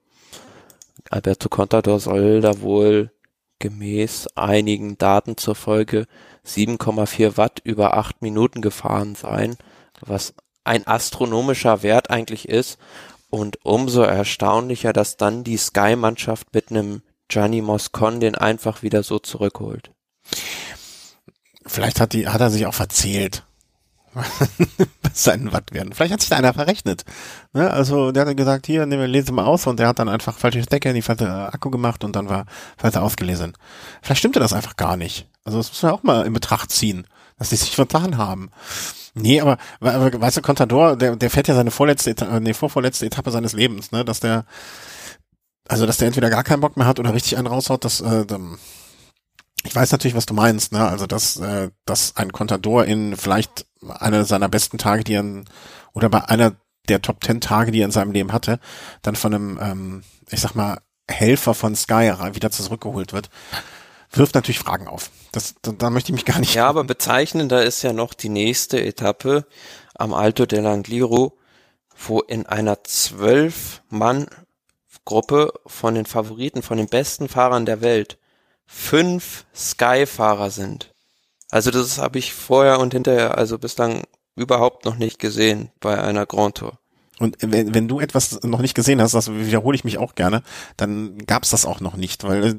[1.10, 3.10] Alberto Contador soll da wohl
[3.58, 6.06] gemäß einigen Daten zur Folge
[6.46, 9.56] 7,4 Watt über acht Minuten gefahren sein,
[10.00, 12.78] was ein astronomischer Wert eigentlich ist.
[13.30, 19.18] Und umso erstaunlicher, dass dann die Sky-Mannschaft mit einem Gianni Moscon den einfach wieder so
[19.18, 19.90] zurückholt.
[21.66, 23.44] Vielleicht hat die, hat er sich auch verzählt.
[25.12, 25.92] seinen Watt werden.
[25.92, 27.04] Vielleicht hat sich da einer verrechnet.
[27.52, 27.70] Ne?
[27.70, 30.38] Also der hat gesagt, hier, nehmen wir lese mal aus und der hat dann einfach
[30.38, 33.54] falsche Stecker in die falsche Akku gemacht und dann war falsch ausgelesen.
[34.02, 35.28] Vielleicht stimmte das einfach gar nicht.
[35.44, 37.06] Also das muss man auch mal in Betracht ziehen,
[37.38, 38.50] dass die sich vertan haben.
[39.14, 43.06] Nee, aber, aber weißt du, Contador, der, der fährt ja seine vorletzte, Etappe, nee, vorvorletzte
[43.06, 44.44] Etappe seines Lebens, ne, dass der,
[45.68, 48.26] also dass der entweder gar keinen Bock mehr hat oder richtig einen raushaut, das, äh,
[49.64, 53.66] ich weiß natürlich, was du meinst, ne, also dass, äh, dass ein Contador in vielleicht
[53.88, 55.24] einer seiner besten Tage, die er,
[55.92, 56.56] oder bei einer
[56.88, 58.60] der Top Ten Tage, die er in seinem Leben hatte,
[59.02, 63.30] dann von einem, ähm, ich sag mal, Helfer von Sky wieder zurückgeholt wird
[64.12, 65.10] wirft natürlich Fragen auf.
[65.32, 66.54] Das, da, da möchte ich mich gar nicht.
[66.54, 69.46] Ja, aber bezeichnender ist ja noch die nächste Etappe
[69.94, 71.32] am Alto dell'Angliru,
[72.06, 74.26] wo in einer zwölf Mann
[75.04, 78.18] Gruppe von den Favoriten, von den besten Fahrern der Welt,
[78.66, 80.92] fünf Sky-Fahrer sind.
[81.50, 84.02] Also das habe ich vorher und hinterher, also bislang
[84.34, 86.78] überhaupt noch nicht gesehen bei einer Grand Tour.
[87.18, 90.42] Und wenn, wenn du etwas noch nicht gesehen hast, das wiederhole ich mich auch gerne,
[90.76, 92.54] dann gab's das auch noch nicht, weil äh,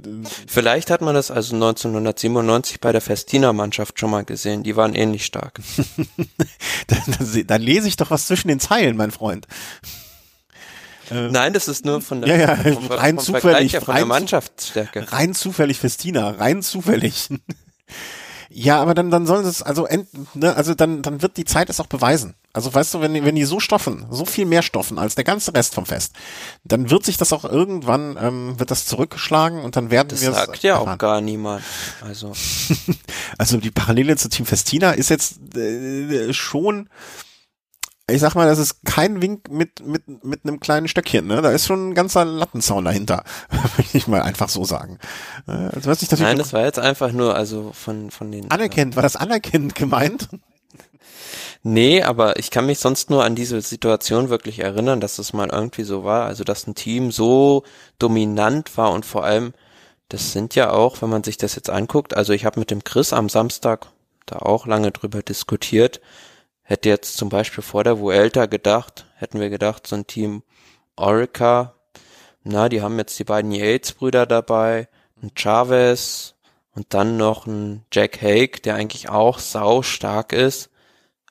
[0.47, 4.63] vielleicht hat man das also 1997 bei der Festina-Mannschaft schon mal gesehen.
[4.63, 5.59] Die waren ähnlich stark.
[6.87, 9.45] dann, dann lese ich doch was zwischen den Zeilen, mein Freund.
[11.11, 14.05] Äh, Nein, das ist nur von der, ja, ja, vom, rein vom zufällig, von der
[14.05, 15.11] Mannschaftsstärke.
[15.11, 17.29] Rein zufällig Festina, rein zufällig.
[18.49, 21.45] Ja, aber dann, dann sollen sie es, also, end, ne, also dann, dann wird die
[21.45, 22.33] Zeit es auch beweisen.
[22.53, 25.25] Also weißt du, wenn, die wenn die so stoffen, so viel mehr stoffen als der
[25.25, 26.13] ganze Rest vom Fest,
[26.63, 30.23] dann wird sich das auch irgendwann, ähm, wird das zurückgeschlagen und dann werden wir es.
[30.23, 30.93] Das sagt ja erfahren.
[30.93, 31.63] auch gar niemand.
[32.01, 32.33] Also.
[33.37, 36.89] also die Parallele zu Team Festina ist jetzt äh, schon
[38.09, 41.41] ich sag mal, das ist kein Wink mit, mit, mit einem kleinen Stöckchen, ne?
[41.41, 44.97] Da ist schon ein ganzer Lattenzaun dahinter, würde ich mal einfach so sagen.
[45.45, 48.49] Also, was ich Nein, das war jetzt einfach nur, also von, von den.
[48.49, 50.29] Anerkennt, war das anerkennend gemeint?
[51.63, 55.49] Nee, aber ich kann mich sonst nur an diese Situation wirklich erinnern, dass es mal
[55.49, 57.63] irgendwie so war, also dass ein Team so
[57.99, 59.53] dominant war und vor allem,
[60.07, 62.85] das sind ja auch, wenn man sich das jetzt anguckt, also ich habe mit dem
[62.85, 63.87] Chris am Samstag
[64.25, 65.99] da auch lange drüber diskutiert,
[66.69, 70.43] Hätte jetzt zum Beispiel vor der Vuelta gedacht, hätten wir gedacht, so ein Team
[70.97, 71.75] Orica,
[72.43, 74.89] na, die haben jetzt die beiden Yates-Brüder dabei,
[75.23, 76.35] ein Chavez
[76.75, 80.69] und dann noch ein Jack Hake, der eigentlich auch sau stark ist,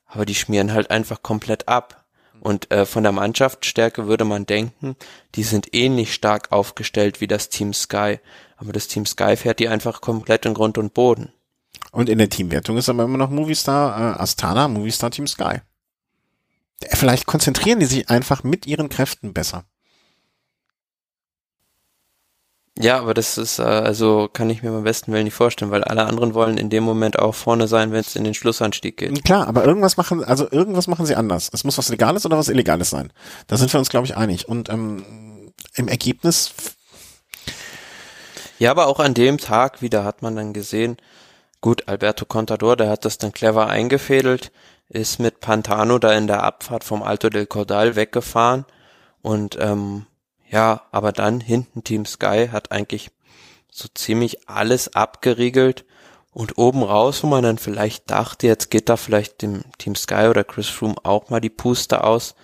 [0.06, 2.06] aber die schmieren halt einfach komplett ab.
[2.40, 4.96] Und äh, von der Mannschaftsstärke würde man denken,
[5.34, 8.20] die sind ähnlich stark aufgestellt wie das Team Sky.
[8.56, 11.30] Aber das Team Sky fährt die einfach komplett in Grund und Boden.
[11.92, 15.60] Und in der Teamwertung ist aber immer noch Movistar äh, Astana, Movistar Team Sky.
[16.92, 19.64] Vielleicht konzentrieren die sich einfach mit ihren Kräften besser.
[22.78, 25.82] Ja, aber das ist, äh, also kann ich mir beim besten Willen nicht vorstellen, weil
[25.82, 29.24] alle anderen wollen in dem Moment auch vorne sein, wenn es in den Schlussanstieg geht.
[29.24, 31.48] Klar, aber irgendwas machen, also irgendwas machen sie anders.
[31.54, 33.12] Es muss was Legales oder was Illegales sein.
[33.46, 34.46] Da sind wir uns, glaube ich, einig.
[34.46, 36.52] Und ähm, im Ergebnis.
[38.58, 40.98] Ja, aber auch an dem Tag wieder hat man dann gesehen,
[41.60, 44.52] gut, Alberto Contador, der hat das dann clever eingefädelt,
[44.88, 48.64] ist mit Pantano da in der Abfahrt vom Alto del Cordal weggefahren
[49.22, 50.06] und ähm,
[50.48, 53.10] ja, aber dann hinten Team Sky hat eigentlich
[53.70, 55.84] so ziemlich alles abgeriegelt
[56.32, 60.28] und oben raus, wo man dann vielleicht dachte, jetzt geht da vielleicht dem Team Sky
[60.28, 62.34] oder Chris Froome auch mal die Puste aus,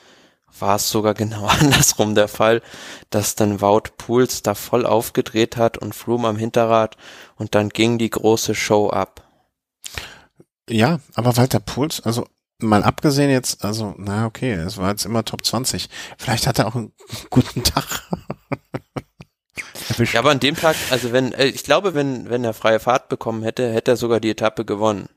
[0.59, 2.63] war es sogar genau andersrum der Fall,
[3.11, 6.97] dass dann Wout Pools da voll aufgedreht hat und Froome am Hinterrad
[7.37, 9.29] und dann ging die große Show ab.
[10.69, 12.27] Ja, aber Walter Puls, also
[12.59, 15.89] mal abgesehen jetzt, also, na okay, es war jetzt immer Top 20.
[16.17, 16.93] Vielleicht hat er auch einen
[17.31, 18.09] guten Tag.
[20.13, 23.09] ja, aber an dem Tag, also wenn, äh, ich glaube, wenn, wenn er freie Fahrt
[23.09, 25.09] bekommen hätte, hätte er sogar die Etappe gewonnen.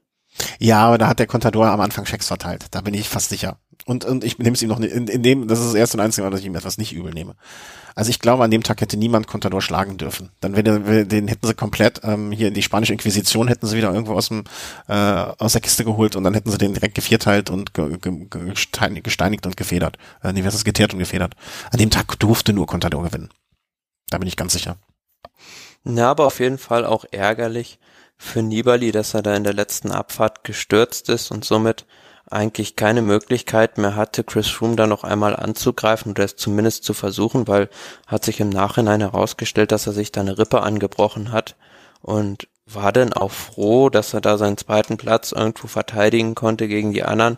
[0.59, 2.65] Ja, aber da hat der Contador am Anfang Schecks verteilt.
[2.71, 3.57] Da bin ich fast sicher.
[3.85, 6.03] Und, und ich nehme es ihm noch in, in dem, das ist das erste und
[6.03, 7.35] einzige Mal, dass ich ihm etwas nicht übel nehme.
[7.93, 10.31] Also ich glaube, an dem Tag hätte niemand Contador schlagen dürfen.
[10.41, 13.93] Dann wäre den hätten sie komplett, ähm, hier in die spanische Inquisition hätten sie wieder
[13.93, 14.43] irgendwo aus dem,
[14.87, 18.51] äh, aus der Kiste geholt und dann hätten sie den direkt gevierteilt und ge, ge,
[19.01, 19.97] gesteinigt und gefedert.
[20.23, 21.35] Äh, nee, was ist geteert und gefedert.
[21.71, 23.29] An dem Tag durfte nur Contador gewinnen.
[24.09, 24.77] Da bin ich ganz sicher.
[25.83, 27.79] Na, aber auf jeden Fall auch ärgerlich
[28.17, 31.85] für Nibali, dass er da in der letzten Abfahrt gestürzt ist und somit
[32.29, 36.93] eigentlich keine Möglichkeit mehr hatte, Chris Froome da noch einmal anzugreifen oder es zumindest zu
[36.93, 37.69] versuchen, weil
[38.07, 41.55] hat sich im Nachhinein herausgestellt, dass er sich da eine Rippe angebrochen hat
[42.01, 46.93] und war dann auch froh, dass er da seinen zweiten Platz irgendwo verteidigen konnte gegen
[46.93, 47.37] die anderen.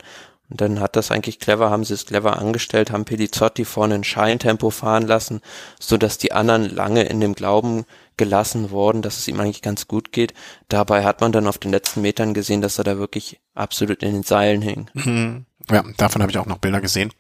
[0.50, 4.04] Und dann hat das eigentlich clever, haben sie es clever angestellt, haben Pelizzotti vorne ein
[4.04, 5.42] Scheintempo fahren lassen,
[5.80, 9.88] so dass die anderen lange in dem Glauben gelassen worden, dass es ihm eigentlich ganz
[9.88, 10.34] gut geht.
[10.70, 14.14] Dabei hat man dann auf den letzten Metern gesehen, dass er da wirklich absolut in
[14.14, 14.90] den Seilen hing.
[14.94, 15.46] Mhm.
[15.70, 17.12] Ja, davon habe ich auch noch Bilder gesehen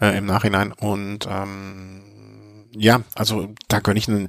[0.00, 2.02] äh, im Nachhinein und ähm,
[2.76, 4.28] ja, also da gönne ich einen,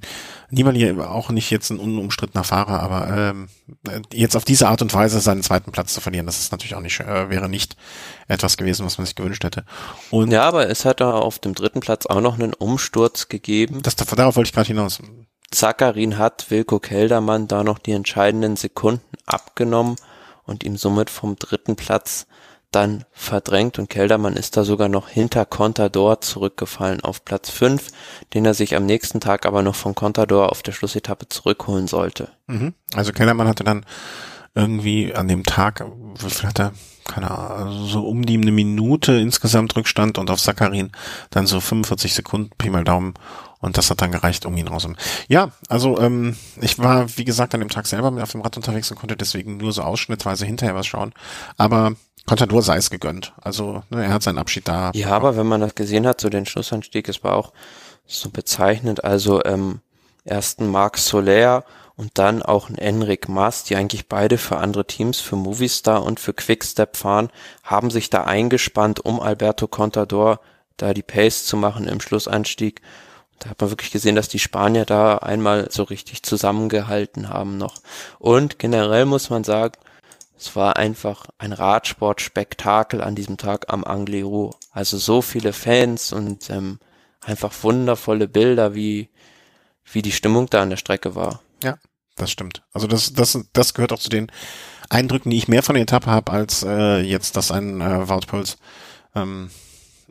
[0.49, 3.47] niemand auch nicht jetzt ein unumstrittener Fahrer, aber ähm,
[4.13, 6.81] jetzt auf diese Art und Weise seinen zweiten Platz zu verlieren, das ist natürlich auch
[6.81, 7.75] nicht, äh, wäre nicht
[8.27, 9.65] etwas gewesen, was man sich gewünscht hätte.
[10.11, 13.81] Und ja, aber es hat da auf dem dritten Platz auch noch einen Umsturz gegeben.
[13.81, 14.99] Das, darauf wollte ich gerade hinaus.
[15.51, 19.95] Zakarin hat Wilko Keldermann da noch die entscheidenden Sekunden abgenommen
[20.43, 22.27] und ihm somit vom dritten Platz
[22.75, 27.87] dann verdrängt und Keldermann ist da sogar noch hinter Contador zurückgefallen auf Platz 5,
[28.33, 32.29] den er sich am nächsten Tag aber noch von Contador auf der Schlussetappe zurückholen sollte.
[32.47, 32.73] Mhm.
[32.93, 33.85] Also Keldermann hatte dann
[34.55, 35.85] irgendwie an dem Tag,
[36.19, 36.73] wie viel hat er?
[37.05, 40.91] Keine Ahnung, so um die eine Minute insgesamt Rückstand und auf Sakarin
[41.29, 43.13] dann so 45 Sekunden, Pi mal Daumen
[43.59, 44.87] und das hat dann gereicht, um ihn raus.
[45.27, 48.57] Ja, also ähm, ich war, wie gesagt, an dem Tag selber mit auf dem Rad
[48.57, 51.13] unterwegs und konnte deswegen nur so ausschnittweise hinterher was schauen.
[51.57, 51.93] Aber
[52.25, 53.33] Contador sei es gegönnt.
[53.41, 54.91] Also ne, er hat seinen Abschied da.
[54.93, 57.53] Ja, aber wenn man das gesehen hat, so den Schlussanstieg, es war auch
[58.07, 59.03] so bezeichnend.
[59.03, 59.81] Also ähm,
[60.23, 61.63] ersten Marc Soler
[61.95, 66.19] und dann auch ein Enric Mas, die eigentlich beide für andere Teams, für Movistar und
[66.19, 67.29] für Quickstep fahren,
[67.63, 70.39] haben sich da eingespannt, um Alberto Contador
[70.77, 72.81] da die Pace zu machen im Schlussanstieg.
[73.39, 77.75] Da hat man wirklich gesehen, dass die Spanier da einmal so richtig zusammengehalten haben noch.
[78.19, 79.75] Und generell muss man sagen,
[80.37, 84.51] es war einfach ein Radsportspektakel an diesem Tag am Angliru.
[84.71, 86.79] Also so viele Fans und ähm,
[87.21, 89.09] einfach wundervolle Bilder, wie,
[89.91, 91.41] wie die Stimmung da an der Strecke war.
[91.63, 91.77] Ja,
[92.15, 92.63] das stimmt.
[92.73, 94.31] Also das, das, das gehört auch zu den
[94.89, 98.27] Eindrücken, die ich mehr von der Etappe habe, als äh, jetzt, dass ein äh, Wout
[98.27, 98.57] Puls
[99.15, 99.49] ähm,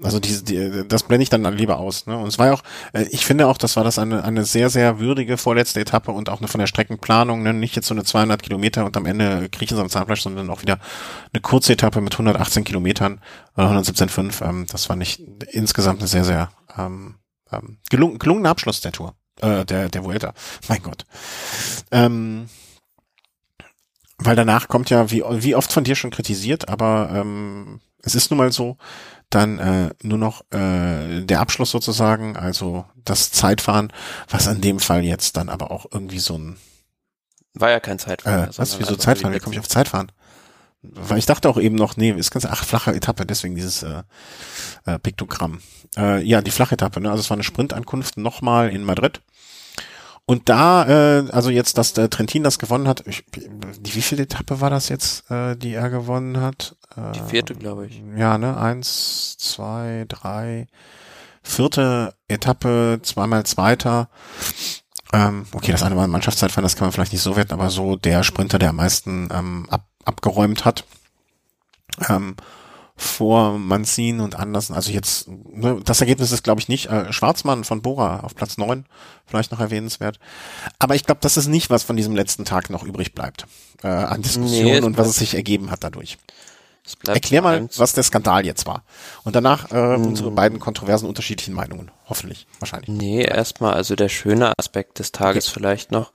[0.02, 2.06] also diese, die, das blende ich dann lieber aus.
[2.06, 2.16] Ne?
[2.16, 4.68] Und es war ja auch, äh, ich finde auch, das war das eine, eine sehr,
[4.68, 7.54] sehr würdige vorletzte Etappe und auch eine von der Streckenplanung, ne?
[7.54, 10.62] nicht jetzt so eine 200 Kilometer und am Ende kriechen sie am Zahnfleisch, sondern auch
[10.62, 10.78] wieder
[11.32, 13.20] eine kurze Etappe mit 118 Kilometern
[13.56, 14.44] oder 117,5.
[14.44, 15.20] Ähm, das war nicht
[15.52, 17.16] insgesamt eine sehr, sehr ähm,
[17.52, 20.34] ähm, gelungen, gelungener Abschluss der Tour, äh, der, der Vuelta.
[20.68, 21.06] Mein Gott.
[21.92, 22.48] Ähm,
[24.18, 28.30] weil danach kommt ja, wie, wie oft von dir schon kritisiert, aber ähm, es ist
[28.30, 28.76] nun mal so,
[29.34, 33.92] dann äh, nur noch äh, der Abschluss sozusagen, also das Zeitfahren,
[34.28, 36.56] was in dem Fall jetzt dann aber auch irgendwie so ein
[37.56, 38.48] war ja kein Zeitfahren.
[38.50, 39.32] Äh, was, wieso Zeitfahren?
[39.32, 40.10] Wie komme ich auf Zeitfahren?
[40.92, 44.02] weil ich dachte auch eben noch, nee, ist ganz, ach, flache Etappe, deswegen dieses äh,
[44.86, 45.60] äh, Piktogramm.
[45.96, 47.10] Äh, ja, die flache Etappe, ne?
[47.10, 49.20] Also es war eine Sprintankunft nochmal in Madrid.
[50.26, 50.86] Und da,
[51.18, 54.70] äh, also jetzt, dass der Trentin das gewonnen hat, ich, die, wie viele Etappe war
[54.70, 56.76] das jetzt, äh, die er gewonnen hat?
[56.96, 58.02] Äh, die vierte, glaube ich.
[58.16, 58.56] Ja, ne?
[58.56, 60.66] Eins, zwei, drei,
[61.42, 64.08] vierte Etappe, zweimal Zweiter.
[65.12, 67.68] Ähm, okay, das eine war ein Mannschaftszeitfahren, das kann man vielleicht nicht so werten, aber
[67.68, 70.84] so der Sprinter, der am meisten ähm, ab, abgeräumt hat.
[72.08, 72.36] Ähm,
[72.96, 74.74] vor Manzin und Andersen.
[74.74, 76.86] Also jetzt, ne, das Ergebnis ist, glaube ich, nicht.
[76.86, 78.86] Äh, Schwarzmann von Bora auf Platz neun,
[79.26, 80.20] vielleicht noch erwähnenswert.
[80.78, 83.46] Aber ich glaube, das ist nicht, was von diesem letzten Tag noch übrig bleibt
[83.82, 86.18] äh, an Diskussionen nee, und was es sich ergeben hat dadurch.
[87.06, 88.84] Erklär mal, was der Skandal jetzt war.
[89.24, 90.06] Und danach äh, hm.
[90.06, 91.90] unsere beiden kontroversen unterschiedlichen Meinungen.
[92.06, 92.90] Hoffentlich, wahrscheinlich.
[92.90, 95.54] Nee, erstmal, also der schöne Aspekt des Tages okay.
[95.54, 96.12] vielleicht noch.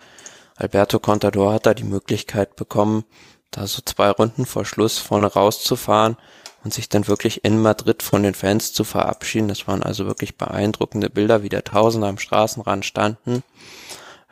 [0.56, 3.04] Alberto Contador hat da die Möglichkeit bekommen,
[3.50, 6.18] da so zwei Runden vor Schluss vorne rauszufahren
[6.63, 9.48] und sich dann wirklich in Madrid von den Fans zu verabschieden.
[9.48, 13.43] Das waren also wirklich beeindruckende Bilder, wie der Tausende am Straßenrand standen.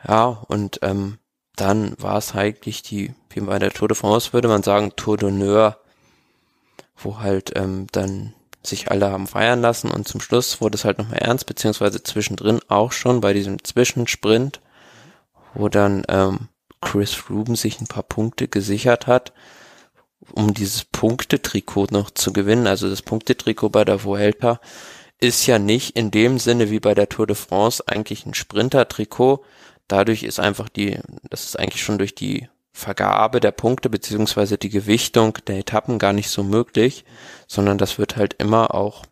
[0.06, 1.18] Ja, und ähm,
[1.56, 5.16] dann war es eigentlich die, wie bei der Tour de France würde man sagen, Tour
[5.16, 5.76] d'honneur,
[6.96, 10.98] wo halt ähm, dann sich alle haben feiern lassen und zum Schluss wurde es halt
[10.98, 14.60] nochmal ernst, beziehungsweise zwischendrin auch schon bei diesem Zwischensprint,
[15.54, 16.48] wo dann ähm,
[16.80, 19.32] Chris Froome sich ein paar Punkte gesichert hat
[20.32, 22.66] um dieses Punktetrikot noch zu gewinnen.
[22.66, 24.60] Also das Punktetrikot bei der Vuelta
[25.20, 29.44] ist ja nicht in dem Sinne wie bei der Tour de France eigentlich ein Sprinter-Trikot.
[29.88, 34.68] Dadurch ist einfach die, das ist eigentlich schon durch die Vergabe der Punkte beziehungsweise die
[34.68, 37.04] Gewichtung der Etappen gar nicht so möglich,
[37.48, 39.04] sondern das wird halt immer auch,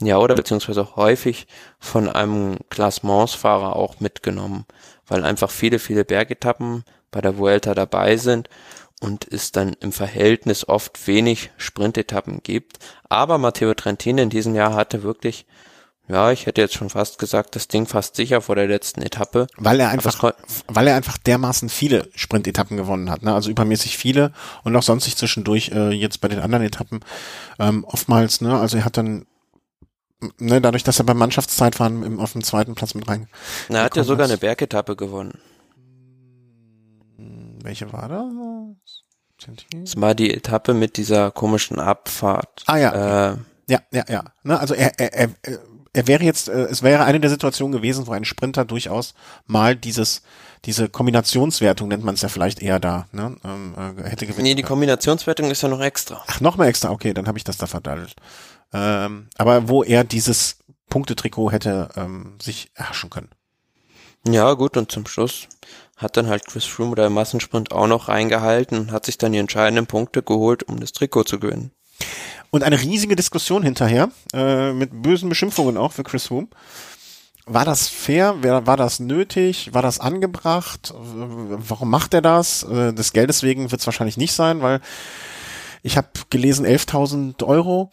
[0.00, 1.46] ja, oder beziehungsweise auch häufig
[1.78, 4.64] von einem Klassementsfahrer auch mitgenommen,
[5.06, 8.48] weil einfach viele, viele Bergetappen bei der Vuelta dabei sind
[9.00, 12.78] und es dann im Verhältnis oft wenig Sprintetappen gibt.
[13.08, 15.46] Aber Matteo Trentin in diesem Jahr hatte wirklich,
[16.06, 19.46] ja, ich hätte jetzt schon fast gesagt, das Ding fast sicher vor der letzten Etappe.
[19.56, 20.34] Weil er einfach,
[20.68, 23.34] weil er einfach dermaßen viele Sprintetappen gewonnen hat, ne?
[23.34, 24.32] also übermäßig viele
[24.64, 27.00] und auch sonst sich zwischendurch äh, jetzt bei den anderen Etappen
[27.58, 29.26] ähm, oftmals, ne, also er hat dann
[30.38, 33.26] Ne, dadurch, dass er beim Mannschaftszeitfahren im, auf dem zweiten Platz mit rein.
[33.70, 35.40] Na, er hat ja sogar eine Bergetappe gewonnen.
[37.62, 39.04] Welche war das?
[39.72, 42.62] Das war die Etappe mit dieser komischen Abfahrt.
[42.66, 43.32] Ah ja.
[43.32, 43.36] Äh,
[43.68, 44.24] ja, ja, ja.
[44.42, 45.30] Ne, also er, er, er,
[45.92, 49.14] er wäre jetzt, äh, es wäre eine der Situationen gewesen, wo ein Sprinter durchaus
[49.46, 50.22] mal dieses,
[50.64, 54.44] diese Kombinationswertung nennt man es ja vielleicht eher da, ne, ähm, äh, hätte gewinnen.
[54.44, 56.22] Nee, die Kombinationswertung ist ja noch extra.
[56.26, 58.14] Ach, noch mal extra, okay, dann habe ich das da verdattelt.
[58.72, 60.58] Ähm, aber wo er dieses
[60.90, 63.30] Punktetrikot hätte ähm, sich erhaschen können.
[64.26, 65.48] Ja, gut, und zum Schluss
[66.00, 69.32] hat dann halt Chris Froome oder im Massensprint auch noch reingehalten und hat sich dann
[69.32, 71.72] die entscheidenden Punkte geholt, um das Trikot zu gewinnen.
[72.50, 76.48] Und eine riesige Diskussion hinterher, äh, mit bösen Beschimpfungen auch für Chris Froome.
[77.46, 78.36] War das fair?
[78.42, 79.74] War das nötig?
[79.74, 80.94] War das angebracht?
[80.96, 82.62] Warum macht er das?
[82.62, 84.80] Äh, des Geldes wegen wird es wahrscheinlich nicht sein, weil
[85.82, 87.90] ich habe gelesen 11.000 Euro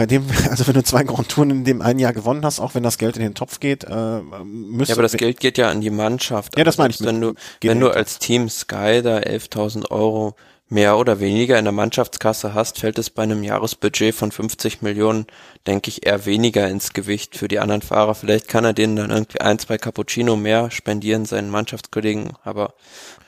[0.00, 2.74] bei dem, also wenn du zwei Grand Touren in dem einen Jahr gewonnen hast, auch
[2.74, 4.92] wenn das Geld in den Topf geht, äh, müsste.
[4.92, 6.56] Ja, aber das Geld geht ja an die Mannschaft.
[6.56, 7.04] Ja, das meine ich.
[7.04, 10.36] Wenn du, wenn du als Team Sky da 11.000 Euro
[10.70, 15.26] mehr oder weniger in der Mannschaftskasse hast, fällt es bei einem Jahresbudget von 50 Millionen,
[15.66, 18.14] denke ich, eher weniger ins Gewicht für die anderen Fahrer.
[18.14, 22.32] Vielleicht kann er denen dann irgendwie ein, zwei Cappuccino mehr spendieren, seinen Mannschaftskollegen.
[22.42, 22.72] Aber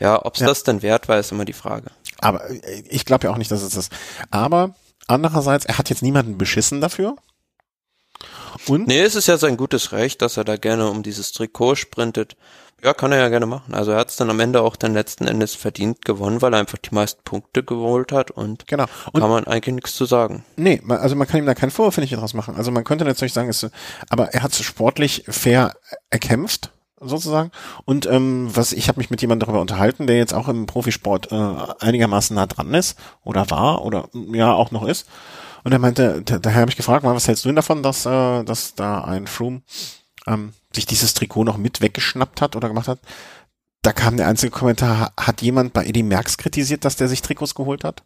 [0.00, 0.46] ja, ob es ja.
[0.46, 1.90] das denn wert war, ist immer die Frage.
[2.18, 3.90] Aber äh, ich glaube ja auch nicht, dass es das.
[4.30, 4.74] Aber
[5.06, 7.16] Andererseits, er hat jetzt niemanden beschissen dafür.
[8.68, 8.86] Und?
[8.86, 12.36] Nee, es ist ja sein gutes Recht, dass er da gerne um dieses Trikot sprintet.
[12.84, 13.74] Ja, kann er ja gerne machen.
[13.74, 16.58] Also er hat es dann am Ende auch dann letzten Endes verdient gewonnen, weil er
[16.58, 18.86] einfach die meisten Punkte geholt hat und, genau.
[19.12, 20.44] und kann man eigentlich nichts zu sagen.
[20.56, 22.56] Nee, also man kann ihm da keinen Vorwurf, finde ich, daraus machen.
[22.56, 23.70] Also man könnte natürlich sagen, ist,
[24.08, 25.74] aber er hat es sportlich fair
[26.10, 27.50] erkämpft sozusagen.
[27.84, 31.32] Und ähm, was ich habe mich mit jemandem darüber unterhalten, der jetzt auch im Profisport
[31.32, 35.06] äh, einigermaßen nah dran ist oder war oder ja auch noch ist.
[35.64, 38.74] Und er meinte, daher habe ich gefragt, was hältst du denn davon, dass, äh, dass
[38.74, 39.62] da ein Froome
[40.26, 42.98] ähm, sich dieses Trikot noch mit weggeschnappt hat oder gemacht hat?
[43.82, 47.54] Da kam der einzige Kommentar, hat jemand bei Eddie Merckx kritisiert, dass der sich Trikots
[47.54, 48.04] geholt hat?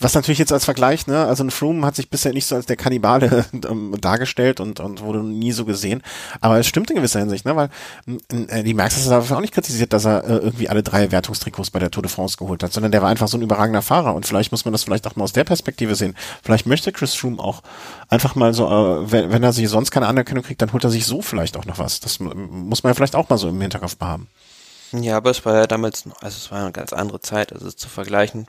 [0.00, 2.66] Was natürlich jetzt als Vergleich, ne, also ein Froome hat sich bisher nicht so als
[2.66, 6.02] der Kannibale ähm, dargestellt und, und wurde nie so gesehen.
[6.40, 7.68] Aber es stimmt in gewisser Hinsicht, ne, weil
[8.48, 11.70] äh, die Merckx hat dafür auch nicht kritisiert, dass er äh, irgendwie alle drei Wertungstrikots
[11.70, 14.14] bei der Tour de France geholt hat, sondern der war einfach so ein überragender Fahrer
[14.14, 16.16] und vielleicht muss man das vielleicht auch mal aus der Perspektive sehen.
[16.42, 17.62] Vielleicht möchte Chris Froome auch
[18.08, 20.90] einfach mal so, äh, wenn, wenn er sich sonst keine Anerkennung kriegt, dann holt er
[20.90, 22.00] sich so vielleicht auch noch was.
[22.00, 24.28] Das muss man ja vielleicht auch mal so im Hinterkopf haben.
[24.92, 27.52] Ja, aber es war ja damals noch, also es war eine ganz andere Zeit.
[27.52, 28.46] Also zu vergleichen,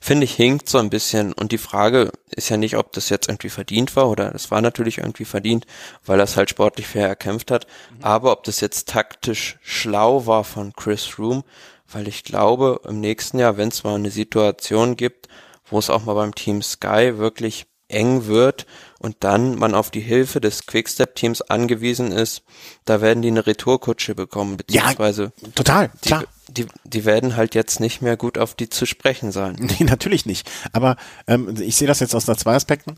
[0.00, 1.32] finde ich, hinkt so ein bisschen.
[1.32, 4.60] Und die Frage ist ja nicht, ob das jetzt irgendwie verdient war oder es war
[4.60, 5.66] natürlich irgendwie verdient,
[6.04, 7.66] weil er es halt sportlich fair erkämpft hat.
[7.90, 8.04] Mhm.
[8.04, 11.44] Aber ob das jetzt taktisch schlau war von Chris Froome,
[11.92, 15.28] weil ich glaube, im nächsten Jahr, wenn es mal eine Situation gibt,
[15.66, 18.66] wo es auch mal beim Team Sky wirklich eng wird
[19.04, 22.42] und dann man auf die Hilfe des Quickstep-Teams angewiesen ist,
[22.86, 26.24] da werden die eine Retourkutsche bekommen, beziehungsweise ja, total, klar.
[26.48, 29.56] Die, die, die werden halt jetzt nicht mehr gut auf die zu sprechen sein.
[29.60, 30.50] Nee, natürlich nicht.
[30.72, 30.96] Aber
[31.26, 32.96] ähm, ich sehe das jetzt aus zwei Aspekten.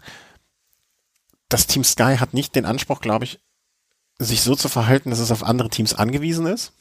[1.49, 3.41] Das Team Sky hat nicht den Anspruch, glaube ich,
[4.21, 6.73] sich so zu verhalten, dass es auf andere Teams angewiesen ist.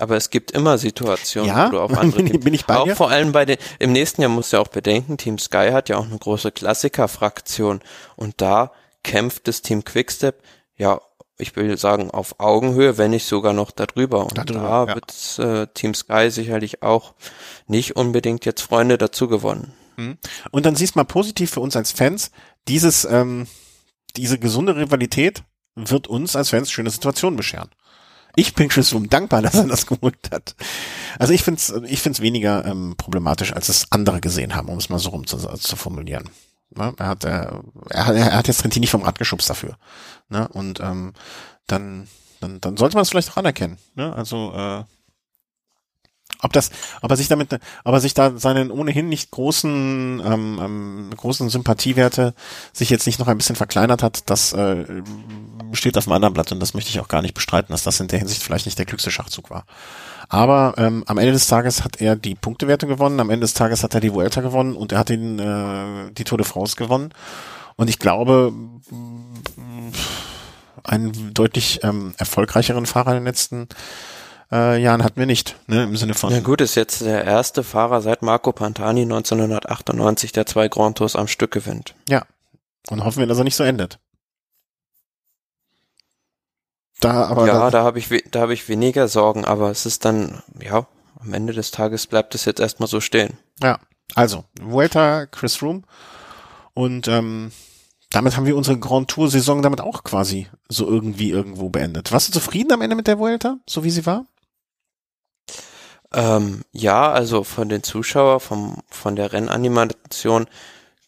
[0.00, 2.84] Aber es gibt immer Situationen, ja, wo du auf andere bin, bin ich bei auch
[2.84, 2.96] dir?
[2.96, 5.88] vor allem bei den im nächsten Jahr musst du ja auch bedenken, Team Sky hat
[5.88, 7.80] ja auch eine große Klassiker-Fraktion
[8.16, 8.72] und da
[9.02, 10.42] kämpft das Team Quickstep
[10.80, 11.00] ja,
[11.36, 14.24] ich will sagen auf Augenhöhe, wenn nicht sogar noch darüber.
[14.24, 14.94] Und darüber, da ja.
[14.94, 17.14] wird äh, Team Sky sicherlich auch
[17.66, 19.72] nicht unbedingt jetzt Freunde dazu gewonnen.
[19.96, 20.18] Mhm.
[20.50, 22.30] Und dann siehst du mal positiv für uns als Fans,
[22.66, 23.46] dieses ähm,
[24.16, 25.44] diese gesunde Rivalität
[25.76, 27.70] wird uns als Fans schöne Situationen bescheren.
[28.36, 30.54] Ich bin Chris Froome dankbar, dass er das geholt hat.
[31.18, 34.78] Also ich finde es ich find's weniger ähm, problematisch, als es andere gesehen haben, um
[34.78, 36.28] es mal so rum zu, zu formulieren.
[36.70, 36.94] Ne?
[36.98, 37.48] Er, hat, äh,
[37.90, 39.76] er, hat, er hat jetzt Trentini vom Rad geschubst dafür.
[40.28, 40.48] Ne?
[40.48, 41.12] Und ähm,
[41.66, 42.08] dann,
[42.40, 43.78] dann, dann sollte man es vielleicht auch anerkennen.
[43.94, 44.14] Ne?
[44.14, 44.84] Also äh,
[46.42, 46.70] ob das,
[47.02, 51.48] ob er sich damit, ob er sich da seinen ohnehin nicht großen, ähm, ähm, großen
[51.48, 52.34] Sympathiewerte
[52.72, 54.84] sich jetzt nicht noch ein bisschen verkleinert hat, das äh,
[55.72, 58.00] steht auf dem anderen Blatt und das möchte ich auch gar nicht bestreiten, dass das
[58.00, 59.64] in der Hinsicht vielleicht nicht der klügste Schachzug war.
[60.28, 63.82] Aber ähm, am Ende des Tages hat er die Punktewerte gewonnen, am Ende des Tages
[63.82, 67.12] hat er die Vuelta gewonnen und er hat den, äh, die Tour de France gewonnen.
[67.76, 68.52] Und ich glaube,
[70.84, 73.68] einen deutlich ähm, erfolgreicheren Fahrer in den letzten
[74.52, 76.32] äh, Jahren hatten wir nicht, ne, im Sinne von.
[76.32, 81.16] Ja gut, ist jetzt der erste Fahrer seit Marco Pantani 1998, der zwei Grand Tours
[81.16, 81.94] am Stück gewinnt.
[82.08, 82.24] Ja.
[82.88, 83.98] Und hoffen wir, dass er nicht so endet.
[87.00, 90.04] Da, aber ja, da, da habe ich, da habe ich weniger Sorgen, aber es ist
[90.04, 90.86] dann, ja,
[91.18, 93.38] am Ende des Tages bleibt es jetzt erstmal so stehen.
[93.62, 93.78] Ja,
[94.14, 95.84] also, Vuelta, Chris Room
[96.74, 97.52] und ähm,
[98.10, 102.12] damit haben wir unsere Grand Tour Saison damit auch quasi so irgendwie irgendwo beendet.
[102.12, 104.26] Warst du zufrieden am Ende mit der Vuelta, so wie sie war?
[106.12, 110.46] Ähm, ja, also von den Zuschauern, vom, von der Rennanimation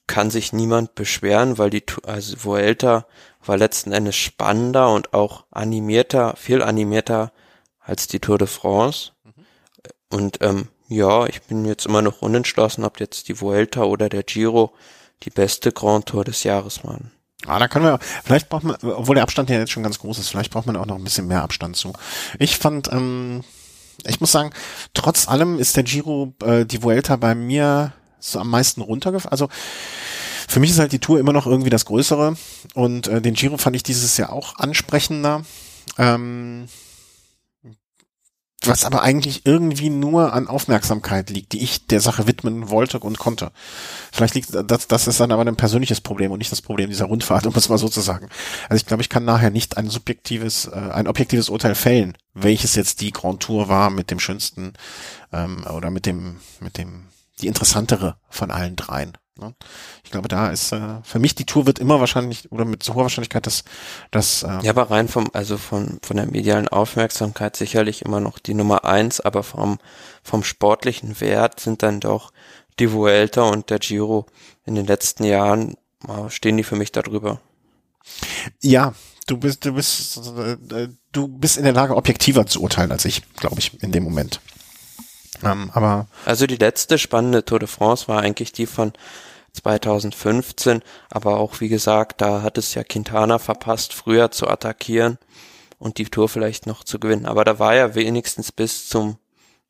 [0.07, 3.07] kann sich niemand beschweren, weil die, also Vuelta
[3.45, 7.33] war letzten Endes spannender und auch animierter, viel animierter
[7.81, 9.13] als die Tour de France.
[9.25, 9.45] Mhm.
[10.11, 14.23] Und ähm, ja, ich bin jetzt immer noch unentschlossen, ob jetzt die Vuelta oder der
[14.23, 14.73] Giro
[15.23, 17.11] die beste Grand Tour des Jahres waren.
[17.47, 20.19] Ah, da können wir, vielleicht braucht man, obwohl der Abstand ja jetzt schon ganz groß
[20.19, 21.93] ist, vielleicht braucht man auch noch ein bisschen mehr Abstand zu.
[22.39, 23.43] Ich fand, ähm,
[24.05, 24.51] ich muss sagen,
[24.95, 29.33] trotz allem ist der Giro, äh, die Vuelta bei mir so am meisten runtergefallen.
[29.33, 29.49] Also
[30.49, 32.37] für mich ist halt die Tour immer noch irgendwie das Größere
[32.75, 35.43] und äh, den Giro fand ich dieses Jahr auch ansprechender.
[35.99, 36.67] Ähm,
[38.65, 43.19] was aber eigentlich irgendwie nur an Aufmerksamkeit liegt, die ich der Sache widmen wollte und
[43.19, 43.53] konnte.
[44.13, 47.07] Vielleicht liegt das, das ist dann aber ein persönliches Problem und nicht das Problem dieser
[47.07, 48.29] Rundfahrt, um es mal so zu sagen.
[48.69, 52.75] Also ich glaube, ich kann nachher nicht ein subjektives, äh, ein objektives Urteil fällen, welches
[52.75, 54.75] jetzt die Grand Tour war mit dem schönsten
[55.33, 57.09] ähm, oder mit dem, mit dem,
[57.41, 59.17] die interessantere von allen dreien.
[59.39, 59.55] Ne?
[60.05, 62.95] Ich glaube, da ist äh, für mich die Tour wird immer wahrscheinlich oder mit so
[62.95, 63.65] hoher Wahrscheinlichkeit das
[64.11, 68.39] das äh ja, aber rein vom also von von der medialen Aufmerksamkeit sicherlich immer noch
[68.39, 69.79] die Nummer eins, aber vom
[70.23, 72.31] vom sportlichen Wert sind dann doch
[72.79, 74.27] die Vuelta und der Giro
[74.67, 75.77] in den letzten Jahren
[76.29, 77.41] stehen die für mich darüber.
[78.61, 78.95] Ja,
[79.27, 83.23] du bist du bist äh, du bist in der Lage objektiver zu urteilen als ich,
[83.37, 84.41] glaube ich, in dem Moment.
[85.43, 88.93] Ähm, aber also die letzte spannende Tour de France war eigentlich die von
[89.53, 95.19] 2015, aber auch wie gesagt, da hat es ja Quintana verpasst, früher zu attackieren
[95.79, 97.27] und die Tour vielleicht noch zu gewinnen.
[97.27, 99.19] Aber da war ja wenigstens bis zum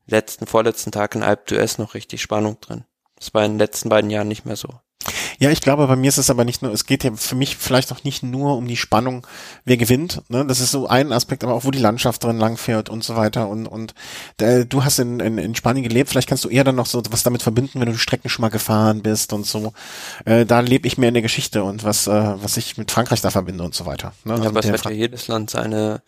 [0.06, 2.84] letzten, vorletzten Tag in Alpe d'Huez noch richtig Spannung drin.
[3.16, 4.68] Das war in den letzten beiden Jahren nicht mehr so.
[5.42, 7.56] Ja, ich glaube, bei mir ist es aber nicht nur, es geht ja für mich
[7.56, 9.26] vielleicht auch nicht nur um die Spannung,
[9.64, 10.22] wer gewinnt.
[10.28, 10.46] Ne?
[10.46, 13.48] Das ist so ein Aspekt, aber auch wo die Landschaft drin langfährt und so weiter.
[13.48, 13.92] Und, und
[14.40, 17.02] äh, du hast in, in, in Spanien gelebt, vielleicht kannst du eher dann noch so
[17.10, 19.72] was damit verbinden, wenn du die Strecken schon mal gefahren bist und so.
[20.26, 23.20] Äh, da lebe ich mehr in der Geschichte und was, äh, was ich mit Frankreich
[23.20, 24.12] da verbinde und so weiter.
[24.22, 24.34] Ne?
[24.34, 26.02] Also ja, aber es hat ja jedes Land seine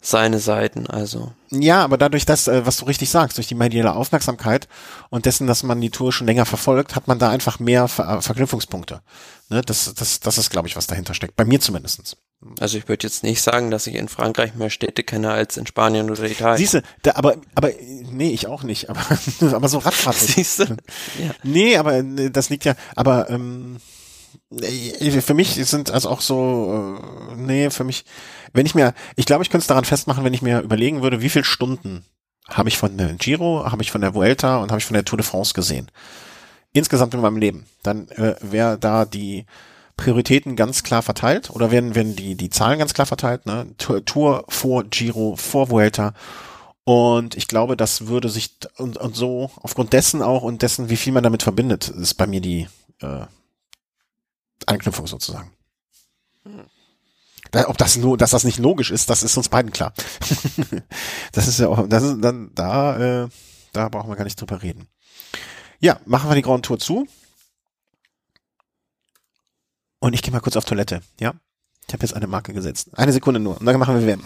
[0.00, 1.32] seine Seiten, also.
[1.50, 4.66] Ja, aber dadurch, dass, äh, was du richtig sagst, durch die mediale Aufmerksamkeit
[5.10, 8.18] und dessen, dass man die Tour schon länger verfolgt, hat man da einfach mehr Ver
[8.18, 9.02] äh, Verknüpfungspunkte.
[9.50, 11.36] Ne, das, das, das ist, glaube ich, was dahinter steckt.
[11.36, 12.16] Bei mir zumindestens.
[12.60, 15.66] Also ich würde jetzt nicht sagen, dass ich in Frankreich mehr Städte kenne als in
[15.66, 16.56] Spanien oder Italien.
[16.56, 17.70] Siehste, da, aber, aber
[18.10, 19.00] nee, ich auch nicht, aber,
[19.54, 20.16] aber so Radfahrt.
[20.16, 20.64] Siehst du?
[21.18, 21.34] Ja.
[21.42, 23.78] Nee, aber äh, das liegt ja, aber ähm,
[25.20, 28.04] für mich sind also auch so, äh, nee, für mich,
[28.52, 31.22] wenn ich mir, ich glaube, ich könnte es daran festmachen, wenn ich mir überlegen würde,
[31.22, 32.04] wie viel Stunden
[32.48, 35.04] habe ich von der Giro, habe ich von der Vuelta und habe ich von der
[35.04, 35.90] Tour de France gesehen.
[36.72, 37.66] Insgesamt in meinem Leben.
[37.82, 39.46] Dann äh, wäre da die
[39.96, 43.66] Prioritäten ganz klar verteilt oder werden, werden die, die Zahlen ganz klar verteilt, ne?
[43.76, 46.14] Tour, Tour vor Giro, vor Vuelta.
[46.84, 50.96] Und ich glaube, das würde sich und, und so aufgrund dessen auch und dessen, wie
[50.96, 52.66] viel man damit verbindet, ist bei mir die
[53.00, 53.26] äh,
[54.66, 55.52] Anknüpfung sozusagen.
[57.52, 59.92] Ob das nur, dass das nicht logisch ist, das ist uns beiden klar.
[61.32, 63.28] das ist ja auch, das ist dann da, äh,
[63.72, 64.86] da brauchen wir gar nicht drüber reden.
[65.80, 67.08] Ja, machen wir die Grand Tour zu.
[69.98, 71.34] Und ich gehe mal kurz auf Toilette, ja?
[71.86, 72.90] Ich habe jetzt eine Marke gesetzt.
[72.92, 73.58] Eine Sekunde nur.
[73.58, 74.22] Und dann machen wir WM.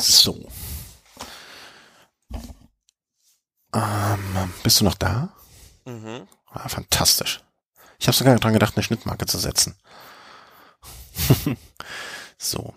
[0.00, 0.34] So.
[3.74, 5.30] Ähm, bist du noch da?
[5.84, 6.28] Mhm.
[6.52, 7.40] Ah, fantastisch.
[7.98, 9.74] Ich habe sogar dran gedacht, eine Schnittmarke zu setzen.
[12.38, 12.72] so.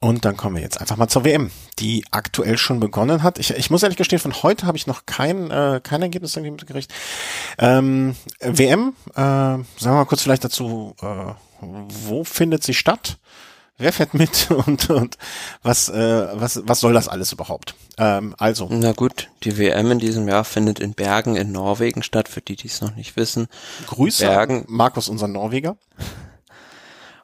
[0.00, 3.38] Und dann kommen wir jetzt einfach mal zur WM, die aktuell schon begonnen hat.
[3.38, 6.52] Ich, ich muss ehrlich gestehen, von heute habe ich noch kein, äh, kein Ergebnis irgendwie
[6.52, 6.90] mitgekriegt.
[7.58, 13.18] Ähm, WM, äh, sagen wir mal kurz vielleicht dazu, äh, wo findet sie statt?
[13.78, 15.18] Wer fährt mit und, und
[15.62, 17.74] was, äh, was, was soll das alles überhaupt?
[17.98, 18.68] Ähm, also.
[18.70, 22.56] Na gut, die WM in diesem Jahr findet in Bergen in Norwegen statt, für die,
[22.56, 23.48] die es noch nicht wissen.
[23.86, 24.64] Grüße Bergen.
[24.68, 25.76] Markus, unser Norweger.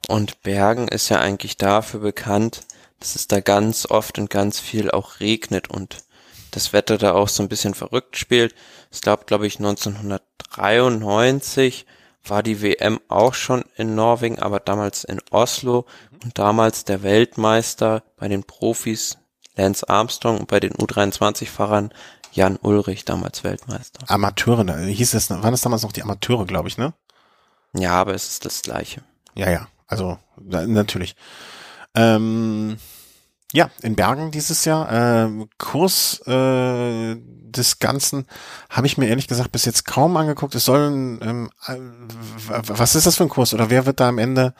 [0.08, 2.62] Und Bergen ist ja eigentlich dafür bekannt,
[2.98, 5.98] dass es da ganz oft und ganz viel auch regnet und
[6.50, 8.54] das Wetter da auch so ein bisschen verrückt spielt.
[8.90, 11.86] Es gab, glaube ich, 1993
[12.24, 15.86] war die WM auch schon in Norwegen, aber damals in Oslo
[16.24, 19.18] und damals der Weltmeister bei den Profis
[19.56, 21.92] Lance Armstrong und bei den U23-Fahrern
[22.32, 24.00] Jan Ulrich, damals Weltmeister.
[24.08, 26.94] Amateure, hieß es, waren es damals noch die Amateure, glaube ich, ne?
[27.74, 29.02] Ja, aber es ist das Gleiche.
[29.34, 31.14] Ja, ja, also natürlich.
[31.94, 32.78] Ähm,
[33.52, 35.26] ja, in Bergen dieses Jahr.
[35.26, 38.26] Äh, Kurs äh, des Ganzen
[38.70, 40.54] habe ich mir ehrlich gesagt bis jetzt kaum angeguckt.
[40.54, 41.76] Es soll, ähm, äh,
[42.48, 44.54] was ist das für ein Kurs oder wer wird da am Ende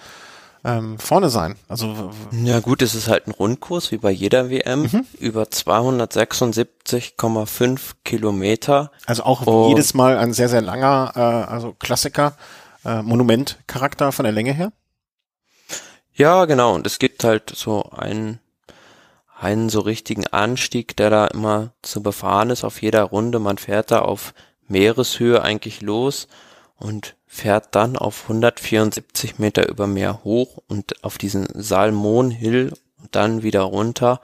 [0.65, 1.57] ähm, vorne sein?
[1.69, 5.05] Also ja gut, es ist halt ein Rundkurs wie bei jeder WM mhm.
[5.19, 8.93] über 276,5 Kilometer.
[9.07, 12.37] Also auch Und jedes Mal ein sehr sehr langer, äh, also Klassiker,
[12.85, 14.73] äh, Monumentcharakter von der Länge her.
[16.15, 16.75] Ja, genau.
[16.75, 18.39] Und es gibt halt so einen
[19.43, 23.41] einen so richtigen Anstieg, der da immer zu befahren ist auf jeder Runde.
[23.41, 24.35] Man fährt da auf
[24.69, 26.29] Meereshöhe eigentlich los
[26.77, 33.17] und fährt dann auf 174 Meter über Meer hoch und auf diesen Salmon Hill und
[33.17, 34.21] dann wieder runter.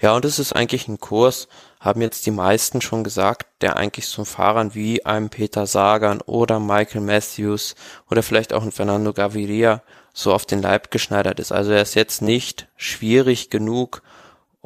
[0.00, 1.48] Ja, und es ist eigentlich ein Kurs,
[1.80, 6.58] haben jetzt die meisten schon gesagt, der eigentlich so Fahrern wie einem Peter Sagan oder
[6.58, 7.74] Michael Matthews
[8.10, 9.82] oder vielleicht auch ein Fernando Gaviria
[10.14, 11.52] so auf den Leib geschneidert ist.
[11.52, 14.02] Also er ist jetzt nicht schwierig genug,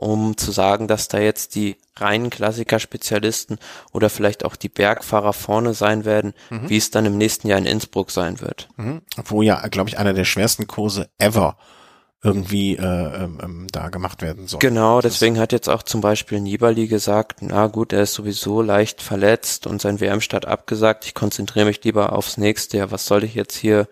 [0.01, 3.59] um zu sagen, dass da jetzt die reinen Klassiker-Spezialisten
[3.93, 6.71] oder vielleicht auch die Bergfahrer vorne sein werden, mhm.
[6.71, 8.71] wie es dann im nächsten Jahr in Innsbruck sein wird.
[8.79, 9.03] Mhm.
[9.27, 11.59] Wo ja, glaube ich, einer der schwersten Kurse ever
[12.23, 14.61] irgendwie äh, ähm, ähm da gemacht werden soll.
[14.61, 19.03] Genau, deswegen hat jetzt auch zum Beispiel Nibali gesagt, na gut, er ist sowieso leicht
[19.03, 23.35] verletzt und sein WM-Start abgesagt, ich konzentriere mich lieber aufs nächste Jahr, was soll ich
[23.35, 23.87] jetzt hier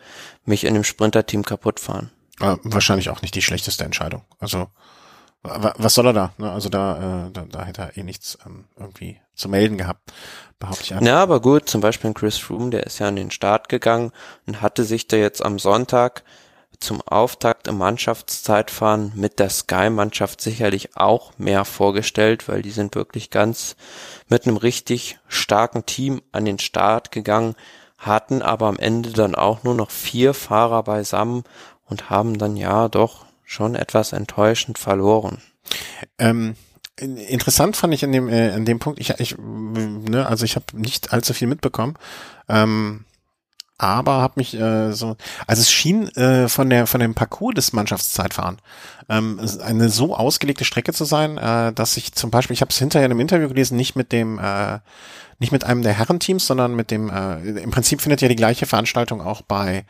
[0.47, 2.11] mich in dem Sprinter-Team kaputt fahren?
[2.41, 4.23] Äh, wahrscheinlich auch nicht die schlechteste Entscheidung.
[4.39, 4.69] Also
[5.43, 6.33] was soll er da?
[6.39, 6.51] Ne?
[6.51, 10.13] Also da, äh, da, da hätte er eh nichts ähm, irgendwie zu melden gehabt,
[10.59, 10.93] behaupte ich.
[10.93, 11.07] Einfach.
[11.07, 14.13] Ja, aber gut, zum Beispiel Chris Froome, der ist ja an den Start gegangen
[14.47, 16.25] und hatte sich da jetzt am Sonntag
[16.81, 23.31] zum Auftakt im Mannschaftszeitfahren mit der Sky-Mannschaft sicherlich auch mehr vorgestellt, weil die sind wirklich
[23.31, 23.77] ganz
[24.29, 27.57] mit einem richtig starken Team an den Start gegangen,
[27.97, 31.43] hatten aber am Ende dann auch nur noch vier Fahrer beisammen
[31.85, 35.39] und haben dann ja doch schon etwas enttäuschend verloren.
[36.19, 36.55] Ähm,
[36.97, 40.67] interessant fand ich in dem, äh, in dem Punkt, ich, ich ne, also ich habe
[40.75, 41.95] nicht allzu viel mitbekommen.
[42.47, 43.07] Ähm,
[43.79, 47.73] aber habe mich äh, so, also es schien äh, von der von dem Parcours des
[47.73, 48.59] Mannschaftszeitfahren
[49.09, 52.79] ähm, eine so ausgelegte Strecke zu sein, äh, dass ich zum Beispiel, ich habe es
[52.79, 54.81] hinterher in einem Interview gelesen, nicht mit dem äh,
[55.39, 58.67] nicht mit einem der Herrenteams, sondern mit dem, äh, im Prinzip findet ja die gleiche
[58.67, 59.87] Veranstaltung auch bei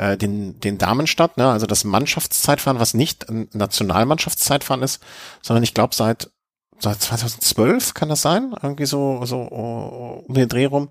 [0.00, 1.50] äh, den, den Damen statt, ne?
[1.50, 5.02] also das Mannschaftszeitfahren, was nicht ein Nationalmannschaftszeitfahren ist,
[5.42, 6.30] sondern ich glaube seit,
[6.78, 10.88] seit 2012 kann das sein, irgendwie so, so um den Dreh rum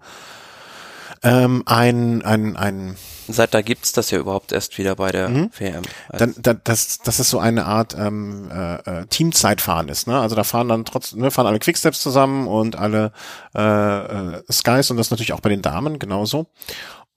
[1.24, 2.96] ähm, ein, ein, ein
[3.28, 5.52] Seit da gibt's das ja überhaupt erst wieder bei der mhm.
[5.56, 5.84] WM.
[6.12, 10.20] Dann, dann, das, das ist so eine Art ähm, äh, äh, Teamzeitfahren ist, ne?
[10.20, 13.12] Also da fahren dann trotzdem, ne, fahren alle Quicksteps zusammen und alle
[13.54, 16.48] äh, äh, Skies und das natürlich auch bei den Damen genauso.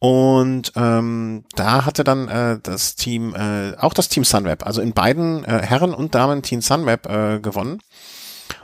[0.02, 4.94] Und ähm, da hatte dann äh, das Team, äh, auch das Team Sunweb, also in
[4.94, 7.80] beiden äh, Herren und Damen Team Sunweb äh, gewonnen.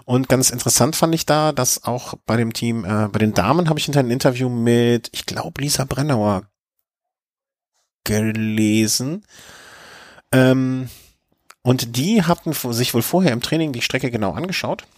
[0.04, 3.68] Und ganz interessant fand ich da, dass auch bei dem Team, äh, bei den Damen
[3.68, 6.42] habe ich hinter ein Interview mit, ich glaube, Lisa Brennauer
[8.02, 9.24] gelesen.
[10.32, 10.88] Ähm,
[11.62, 14.88] und die hatten sich wohl vorher im Training die Strecke genau angeschaut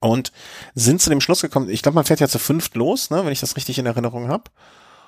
[0.00, 0.32] und
[0.74, 3.32] sind zu dem Schluss gekommen, ich glaube, man fährt ja zu fünft los, ne, wenn
[3.32, 4.44] ich das richtig in Erinnerung habe.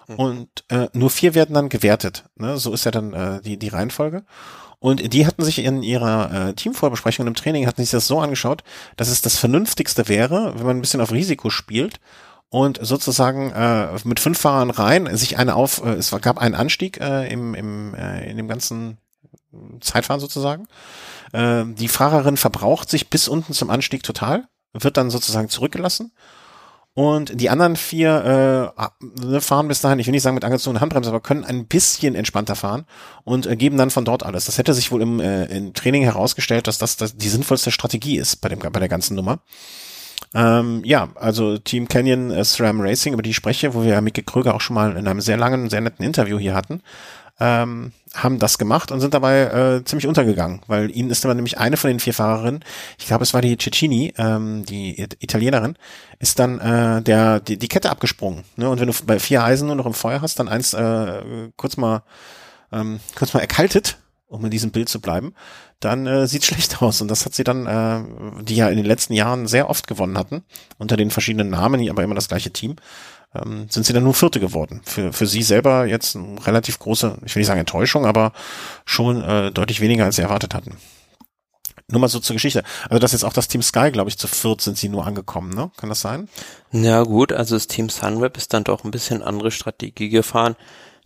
[0.08, 0.14] Mhm.
[0.16, 2.24] Und äh, nur vier werden dann gewertet.
[2.36, 2.58] Ne?
[2.58, 4.24] So ist ja dann äh, die, die Reihenfolge.
[4.78, 8.64] Und die hatten sich in ihrer äh, Teamvorbesprechung im Training, hatten sich das so angeschaut,
[8.96, 12.00] dass es das Vernünftigste wäre, wenn man ein bisschen auf Risiko spielt
[12.50, 17.00] und sozusagen äh, mit fünf Fahrern rein sich eine auf, äh, es gab einen Anstieg
[17.00, 18.98] äh, im, im, äh, in dem ganzen
[19.80, 20.68] Zeitfahren sozusagen.
[21.32, 26.12] Äh, die Fahrerin verbraucht sich bis unten zum Anstieg total, wird dann sozusagen zurückgelassen
[26.94, 30.80] und die anderen vier äh, ne, fahren bis dahin, ich will nicht sagen mit angezogener
[30.80, 32.86] Handbremse, aber können ein bisschen entspannter fahren
[33.24, 34.44] und äh, geben dann von dort alles.
[34.44, 38.16] Das hätte sich wohl im, äh, im Training herausgestellt, dass das, das die sinnvollste Strategie
[38.16, 39.40] ist bei, dem, bei der ganzen Nummer.
[40.34, 44.22] Ähm, ja, also Team Canyon äh, SRAM Racing, über die ich spreche, wo wir Micke
[44.22, 46.80] Kröger auch schon mal in einem sehr langen, sehr netten Interview hier hatten,
[47.40, 51.58] ähm, haben das gemacht und sind dabei äh, ziemlich untergegangen, weil ihnen ist aber nämlich
[51.58, 52.64] eine von den vier Fahrerinnen,
[52.98, 55.76] ich glaube es war die Cecchini, ähm, die Italienerin,
[56.18, 58.44] ist dann äh, der die, die Kette abgesprungen.
[58.56, 58.68] Ne?
[58.68, 61.76] Und wenn du bei vier Eisen nur noch im Feuer hast, dann eins äh, kurz
[61.76, 62.02] mal
[62.72, 65.34] ähm, kurz mal erkaltet, um in diesem Bild zu bleiben,
[65.80, 67.00] dann äh, sieht schlecht aus.
[67.00, 70.18] Und das hat sie dann, äh, die ja in den letzten Jahren sehr oft gewonnen
[70.18, 70.42] hatten,
[70.78, 72.76] unter den verschiedenen Namen, aber immer das gleiche Team,
[73.34, 74.80] ähm, sind sie dann nur Vierte geworden.
[74.84, 78.32] Für, für sie selber jetzt eine relativ große, ich will nicht sagen Enttäuschung, aber
[78.84, 80.76] schon äh, deutlich weniger, als sie erwartet hatten.
[81.88, 82.62] Nur mal so zur Geschichte.
[82.88, 85.06] Also das ist jetzt auch das Team Sky, glaube ich, zu viert sind sie nur
[85.06, 85.70] angekommen, ne?
[85.76, 86.28] Kann das sein?
[86.72, 90.56] Ja gut, also das Team Sunweb ist dann doch ein bisschen andere Strategie gefahren.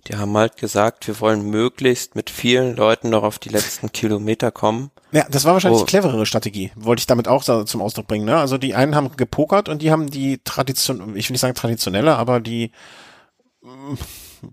[0.08, 4.50] Die haben halt gesagt, wir wollen möglichst mit vielen Leuten noch auf die letzten Kilometer
[4.50, 4.90] kommen.
[5.12, 5.84] Ja, das war wahrscheinlich oh.
[5.84, 6.72] die cleverere Strategie.
[6.76, 8.24] Wollte ich damit auch zum Ausdruck bringen.
[8.24, 8.36] Ne?
[8.38, 12.16] Also die einen haben gepokert und die haben die Tradition, ich will nicht sagen traditionelle,
[12.16, 12.72] aber die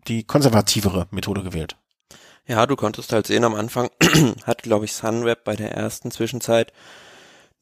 [0.08, 1.78] die konservativere Methode gewählt.
[2.48, 3.90] Ja, du konntest halt sehen, am Anfang
[4.46, 6.74] hat, glaube ich, Sunweb bei der ersten Zwischenzeit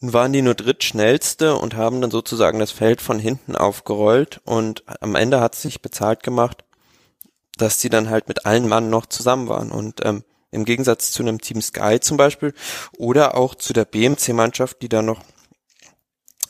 [0.02, 5.16] waren die nur drittschnellste und haben dann sozusagen das Feld von hinten aufgerollt und am
[5.16, 6.66] Ende hat es sich bezahlt gemacht,
[7.58, 9.72] dass die dann halt mit allen Mann noch zusammen waren.
[9.72, 12.54] Und ähm, im Gegensatz zu einem Team Sky zum Beispiel
[12.98, 15.22] oder auch zu der BMC-Mannschaft, die da noch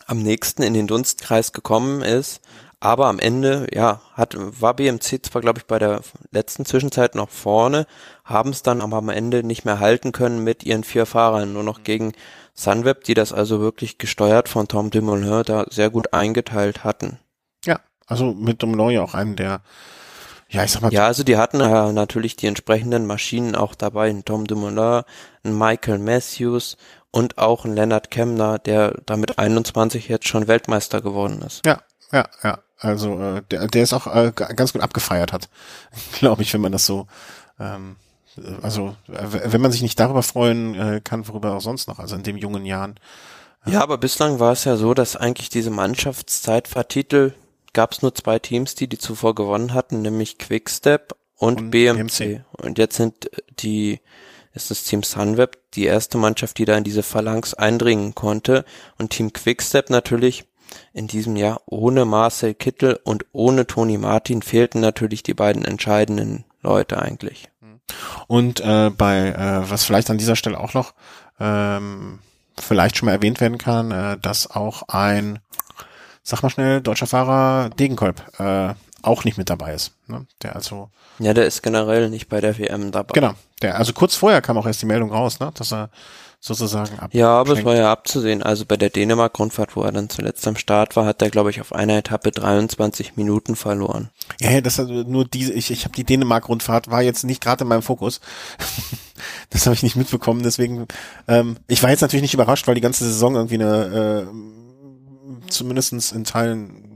[0.05, 2.41] am nächsten in den Dunstkreis gekommen ist.
[2.79, 6.01] Aber am Ende, ja, hat, war BMC zwar, glaube ich, bei der
[6.31, 7.87] letzten Zwischenzeit noch vorne,
[8.25, 11.63] haben es dann aber am Ende nicht mehr halten können mit ihren vier Fahrern, nur
[11.63, 12.11] noch gegen
[12.53, 17.19] Sunweb, die das also wirklich gesteuert von Tom Dumoulin da sehr gut eingeteilt hatten.
[17.65, 19.61] Ja, also mit Dumoulin ja auch einen der
[20.53, 20.93] ja, ich sag mal.
[20.93, 25.03] Ja, also die hatten äh, natürlich die entsprechenden Maschinen auch dabei, ein Tom Dumoulin,
[25.43, 26.77] ein Michael Matthews
[27.11, 31.65] und auch ein Leonard Kemner, der damit 21 jetzt schon Weltmeister geworden ist.
[31.65, 31.81] Ja,
[32.11, 32.59] ja, ja.
[32.77, 35.49] Also äh, der, der ist auch äh, ganz gut abgefeiert hat,
[36.13, 37.07] glaube ich, wenn man das so
[37.59, 37.95] ähm,
[38.61, 42.23] also wenn man sich nicht darüber freuen äh, kann, worüber auch sonst noch, also in
[42.23, 42.99] dem jungen Jahren.
[43.65, 47.33] Ja, aber bislang war es ja so, dass eigentlich diese Mannschaftszeitfahrtitel
[47.73, 52.17] gab es nur zwei Teams, die die zuvor gewonnen hatten, nämlich Quickstep und, und BMC.
[52.17, 52.41] BMC.
[52.51, 53.99] Und jetzt sind die
[54.53, 58.65] ist das Team Sunweb die erste Mannschaft, die da in diese Phalanx eindringen konnte.
[58.99, 60.45] Und Team Quickstep natürlich
[60.93, 66.45] in diesem Jahr ohne Marcel Kittel und ohne Toni Martin fehlten natürlich die beiden entscheidenden
[66.61, 67.49] Leute eigentlich.
[68.27, 70.93] Und äh, bei, äh, was vielleicht an dieser Stelle auch noch
[71.39, 72.19] ähm,
[72.57, 75.39] vielleicht schon mal erwähnt werden kann, äh, dass auch ein,
[76.23, 79.91] sag mal schnell, deutscher Fahrer Degenkolb äh, auch nicht mit dabei ist.
[80.07, 80.25] Ne?
[80.41, 83.13] Der also ja, der ist generell nicht bei der WM dabei.
[83.13, 85.89] Genau, der also kurz vorher kam auch erst die Meldung raus, ne, dass er
[86.39, 87.13] sozusagen ab.
[87.13, 88.43] Ja, aber es war ja abzusehen.
[88.43, 91.61] Also bei der Dänemark-Rundfahrt, wo er dann zuletzt am Start war, hat er, glaube ich,
[91.61, 94.09] auf einer Etappe 23 Minuten verloren.
[94.41, 97.63] Ja, ja das also nur diese, ich, ich habe die Dänemark-Rundfahrt, war jetzt nicht gerade
[97.63, 98.19] in meinem Fokus.
[99.51, 100.87] das habe ich nicht mitbekommen, deswegen,
[101.29, 104.72] ähm, ich war jetzt natürlich nicht überrascht, weil die ganze Saison irgendwie eine, äh,
[105.53, 106.89] zumindestens in Teilen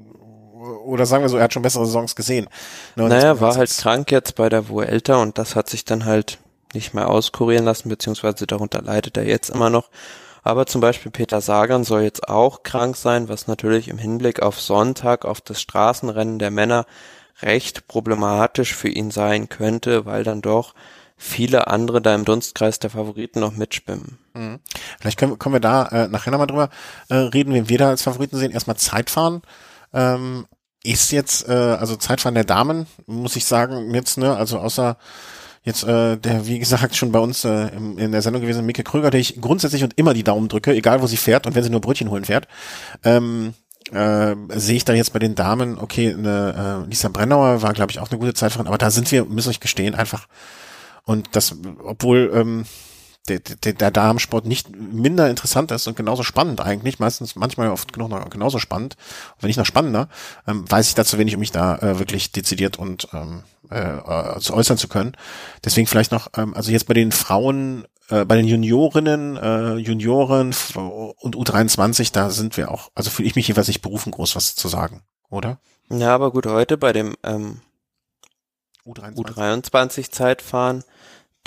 [0.85, 2.47] oder sagen wir so, er hat schon bessere Saisons gesehen.
[2.95, 6.39] Ne, naja, war halt krank jetzt bei der Vuelta und das hat sich dann halt
[6.73, 9.89] nicht mehr auskurieren lassen, beziehungsweise darunter leidet er jetzt immer noch.
[10.43, 14.61] Aber zum Beispiel Peter Sagan soll jetzt auch krank sein, was natürlich im Hinblick auf
[14.61, 16.85] Sonntag, auf das Straßenrennen der Männer
[17.41, 20.73] recht problematisch für ihn sein könnte, weil dann doch
[21.17, 24.19] viele andere da im Dunstkreis der Favoriten noch mitschwimmen.
[24.33, 24.59] Mhm.
[24.99, 26.69] Vielleicht können, können wir da äh, nachher nochmal drüber
[27.09, 28.51] äh, reden, wen wir da als Favoriten sehen.
[28.51, 29.41] Erstmal Zeitfahren.
[29.93, 30.45] Ähm,
[30.83, 34.97] ist jetzt, äh, also Zeitfahren der Damen, muss ich sagen, jetzt, ne, also außer
[35.63, 38.83] jetzt äh, der, wie gesagt, schon bei uns äh, im, in der Sendung gewesen, Micke
[38.83, 41.63] Kröger, der ich grundsätzlich und immer die Daumen drücke, egal wo sie fährt und wenn
[41.63, 42.47] sie nur Brötchen holen fährt,
[43.03, 43.53] ähm,
[43.91, 47.91] äh, sehe ich da jetzt bei den Damen, okay, eine, äh, Lisa Brennauer war, glaube
[47.91, 50.27] ich, auch eine gute Zeitfahrerin, aber da sind wir, müssen euch gestehen, einfach
[51.07, 52.65] und das, obwohl ähm,
[53.29, 57.93] der, der, der Damensport nicht minder interessant ist und genauso spannend eigentlich, meistens manchmal oft
[57.93, 58.97] genug noch, genauso spannend,
[59.39, 60.09] wenn nicht noch spannender,
[60.47, 64.39] ähm, weiß ich da zu wenig, um mich da äh, wirklich dezidiert und ähm, äh,
[64.39, 65.15] zu äußern zu können.
[65.63, 70.53] Deswegen vielleicht noch, ähm, also jetzt bei den Frauen, äh, bei den Juniorinnen, äh, Junioren
[70.75, 74.55] und U23, da sind wir auch, also fühle ich mich jeweils nicht berufen, groß was
[74.55, 75.59] zu sagen, oder?
[75.89, 77.61] Ja, aber gut, heute bei dem ähm,
[78.85, 80.83] U23, U23 Zeitfahren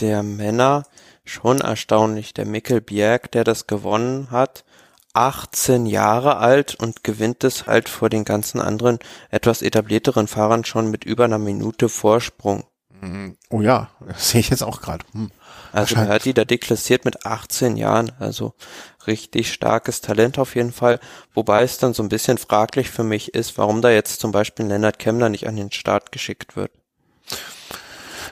[0.00, 0.84] der Männer
[1.24, 2.34] schon erstaunlich.
[2.34, 4.64] Der Mikkel Bjerg, der das gewonnen hat,
[5.12, 8.98] 18 Jahre alt und gewinnt es halt vor den ganzen anderen
[9.30, 12.64] etwas etablierteren Fahrern schon mit über einer Minute Vorsprung.
[13.00, 13.36] Mhm.
[13.48, 15.04] Oh ja, sehe ich jetzt auch gerade.
[15.12, 15.30] Hm.
[15.72, 18.54] Also er hat die da deklassiert mit 18 Jahren, also
[19.06, 21.00] richtig starkes Talent auf jeden Fall.
[21.32, 24.66] Wobei es dann so ein bisschen fraglich für mich ist, warum da jetzt zum Beispiel
[24.66, 26.72] Lennart Kemmler nicht an den Start geschickt wird.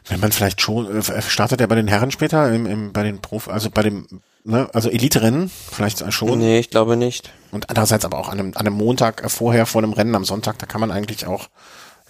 [0.08, 3.20] Wenn man vielleicht schon, äh, startet er bei den Herren später, im, im, bei den
[3.20, 4.06] Prof, also bei dem,
[4.44, 6.38] ne, also Elite-Rennen vielleicht schon.
[6.38, 7.30] Nee, ich glaube nicht.
[7.50, 10.24] Und andererseits aber auch an einem, an einem Montag äh, vorher vor dem Rennen am
[10.24, 11.48] Sonntag, da kann man eigentlich auch,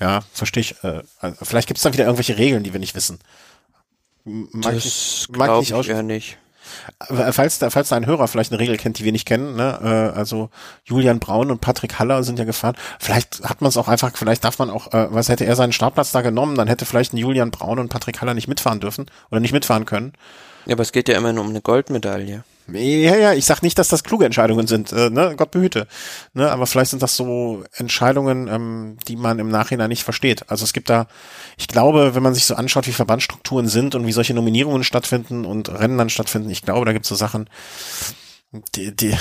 [0.01, 2.95] ja, verstehe ich, äh, also vielleicht gibt es dann wieder irgendwelche Regeln, die wir nicht
[2.95, 3.19] wissen.
[4.25, 6.39] Mag das ich, ich eher nicht.
[7.09, 9.79] Falls da, falls da ein Hörer vielleicht eine Regel kennt, die wir nicht kennen, ne,
[9.83, 10.51] äh, also
[10.85, 12.77] Julian Braun und Patrick Haller sind ja gefahren.
[12.99, 15.73] Vielleicht hat man es auch einfach, vielleicht darf man auch, äh, was hätte er seinen
[15.73, 19.07] Startplatz da genommen, dann hätte vielleicht ein Julian Braun und Patrick Haller nicht mitfahren dürfen
[19.31, 20.13] oder nicht mitfahren können.
[20.67, 22.45] Ja, aber es geht ja immer nur um eine Goldmedaille.
[22.71, 25.35] Ja, ja, ich sag nicht, dass das kluge Entscheidungen sind, äh, ne?
[25.37, 25.87] Gott behüte.
[26.35, 26.51] Ne?
[26.51, 30.51] Aber vielleicht sind das so Entscheidungen, ähm, die man im Nachhinein nicht versteht.
[30.51, 31.07] Also es gibt da,
[31.57, 35.47] ich glaube, wenn man sich so anschaut, wie Verbandstrukturen sind und wie solche Nominierungen stattfinden
[35.47, 37.49] und Rennen dann stattfinden, ich glaube, da gibt es so Sachen,
[38.75, 39.17] die, die,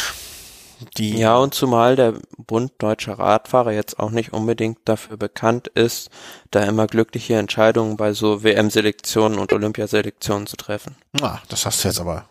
[0.98, 1.18] die.
[1.18, 6.10] Ja, und zumal der Bund Deutscher Radfahrer jetzt auch nicht unbedingt dafür bekannt ist,
[6.52, 10.98] da immer glückliche Entscheidungen bei so WM-Selektionen und Olympiaselektionen zu treffen.
[11.22, 12.26] Ah, das hast du jetzt aber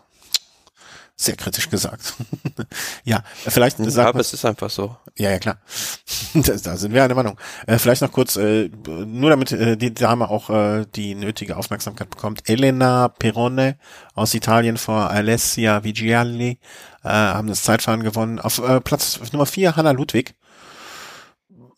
[1.19, 2.13] sehr kritisch gesagt.
[3.03, 4.95] ja, vielleicht sagt Aber es ist einfach so.
[5.17, 5.57] Ja, ja, klar.
[6.35, 7.39] da sind wir eine Meinung.
[7.65, 12.11] Äh, vielleicht noch kurz, äh, nur damit äh, die Dame auch äh, die nötige Aufmerksamkeit
[12.11, 12.47] bekommt.
[12.47, 13.77] Elena Perone
[14.13, 16.59] aus Italien vor Alessia Vigiali
[17.03, 18.39] äh, haben das Zeitfahren gewonnen.
[18.39, 20.35] Auf äh, Platz Nummer vier Hanna Ludwig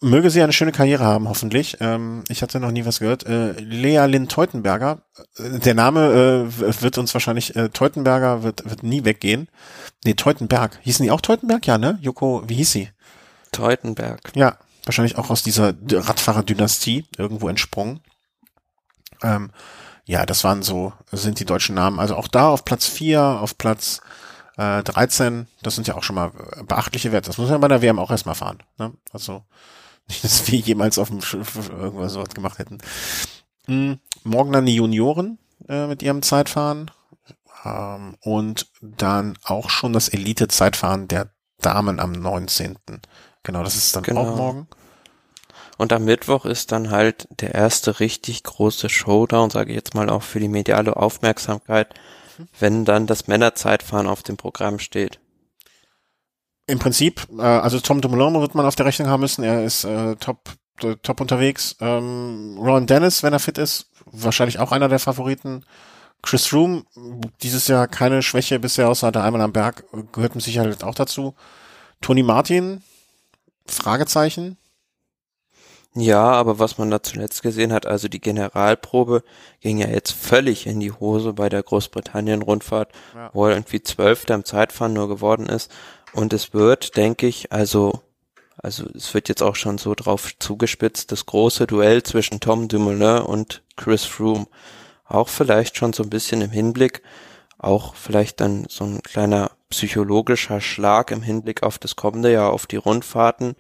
[0.02, 1.78] möge sie eine schöne Karriere haben, hoffentlich.
[1.80, 3.26] Ähm, ich hatte noch nie was gehört.
[3.26, 5.02] Äh, Lea Lynn Teutenberger,
[5.38, 9.50] äh, der Name äh, wird uns wahrscheinlich, äh, Teutenberger wird, wird nie weggehen.
[10.06, 10.80] Nee, Teutenberg.
[10.82, 11.66] Hießen die auch Teutenberg?
[11.68, 12.00] Ja, ne?
[12.02, 12.90] Joko, wie hieß sie?
[13.52, 14.32] Teutenberg.
[14.36, 18.00] Ja, wahrscheinlich auch aus dieser Radfahrer-Dynastie irgendwo entsprungen.
[19.22, 19.52] Ähm,
[20.06, 22.00] ja, das waren so, sind die deutschen Namen.
[22.00, 24.02] Also auch da auf Platz vier, auf Platz
[24.58, 26.32] äh, 13, das sind ja auch schon mal
[26.66, 27.28] beachtliche Werte.
[27.28, 28.60] Das muss man bei der WM auch erstmal fahren.
[28.78, 28.94] Ne?
[29.12, 29.44] Also
[30.22, 32.80] dass wir jemals auf dem Schiff irgendwas so was gemacht hätten.
[33.68, 34.00] Mhm.
[34.24, 35.38] Morgen dann die Junioren
[35.68, 36.92] äh, mit ihrem Zeitfahren.
[37.64, 41.30] Ähm, und dann auch schon das Elite-Zeitfahren der
[41.62, 42.78] Damen am 19.
[43.44, 44.22] Genau, das ist dann genau.
[44.22, 44.68] auch morgen.
[45.78, 50.10] Und am Mittwoch ist dann halt der erste richtig große Showdown, sage ich jetzt mal
[50.10, 51.94] auch für die mediale Aufmerksamkeit,
[52.38, 52.48] mhm.
[52.60, 55.20] wenn dann das Männerzeitfahren auf dem Programm steht.
[56.70, 59.44] Im Prinzip, äh, also Tom Dumoulin wird man auf der Rechnung haben müssen.
[59.44, 60.52] Er ist äh, top,
[60.84, 61.76] äh, top unterwegs.
[61.80, 65.66] Ähm, Ron Dennis, wenn er fit ist, wahrscheinlich auch einer der Favoriten.
[66.22, 66.86] Chris Room,
[67.42, 71.34] dieses Jahr keine Schwäche bisher, außer der einmal am Berg, gehört mit Sicherheit auch dazu.
[72.02, 72.84] Tony Martin,
[73.66, 74.58] Fragezeichen.
[75.96, 79.24] Ja, aber was man da zuletzt gesehen hat, also die Generalprobe
[79.60, 83.32] ging ja jetzt völlig in die Hose bei der Großbritannien-Rundfahrt, ja.
[83.34, 85.72] wo er irgendwie Zwölfter im Zeitfahren nur geworden ist.
[86.14, 88.02] Und es wird, denke ich, also,
[88.58, 93.22] also es wird jetzt auch schon so drauf zugespitzt, das große Duell zwischen Tom Dumoulin
[93.22, 94.48] und Chris Froome.
[95.06, 97.02] Auch vielleicht schon so ein bisschen im Hinblick,
[97.58, 102.68] auch vielleicht dann so ein kleiner psychologischer Schlag im Hinblick auf das kommende Jahr, auf
[102.68, 103.50] die Rundfahrten.
[103.50, 103.56] Mhm.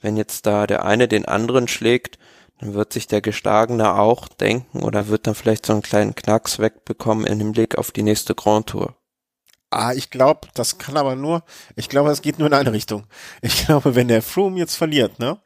[0.00, 2.18] Wenn jetzt da der eine den anderen schlägt,
[2.58, 6.58] dann wird sich der Geschlagene auch denken oder wird dann vielleicht so einen kleinen Knacks
[6.58, 8.94] wegbekommen im Hinblick auf die nächste Grand Tour.
[9.72, 11.44] Ah, ich glaube, das kann aber nur,
[11.76, 13.04] ich glaube, es geht nur in eine Richtung.
[13.40, 15.38] Ich glaube, wenn der Froome jetzt verliert, ne?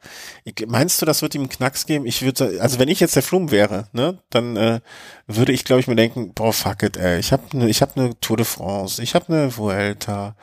[0.65, 2.07] Meinst du, das wird ihm einen Knacks geben?
[2.07, 4.79] Ich würde, also wenn ich jetzt der Froome wäre, ne, dann äh,
[5.27, 7.99] würde ich, glaube ich, mir denken, boah, fuck it, ey, ich habe ne, ich habe
[8.01, 10.35] ne Tour de France, ich habe ne Vuelta,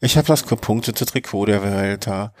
[0.00, 2.32] ich habe das gepunktete Trikot der Vuelta.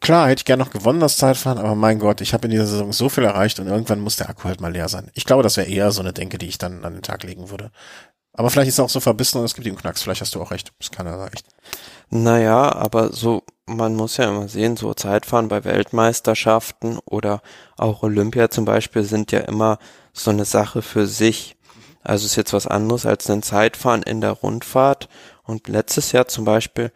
[0.00, 2.66] Klar, hätte ich gerne noch gewonnen, das Zeitfahren, aber mein Gott, ich habe in dieser
[2.66, 5.12] Saison so viel erreicht und irgendwann muss der Akku halt mal leer sein.
[5.14, 7.50] Ich glaube, das wäre eher so eine Denke, die ich dann an den Tag legen
[7.50, 7.70] würde.
[8.34, 10.02] Aber vielleicht ist er auch so verbissen und es gibt ihm Knacks.
[10.02, 10.72] Vielleicht hast du auch recht.
[10.78, 11.46] Das kann er echt.
[12.08, 17.42] Naja, aber so, man muss ja immer sehen, so Zeitfahren bei Weltmeisterschaften oder
[17.76, 19.78] auch Olympia zum Beispiel sind ja immer
[20.12, 21.56] so eine Sache für sich.
[22.02, 25.08] Also ist jetzt was anderes als ein Zeitfahren in der Rundfahrt.
[25.44, 26.92] Und letztes Jahr zum Beispiel,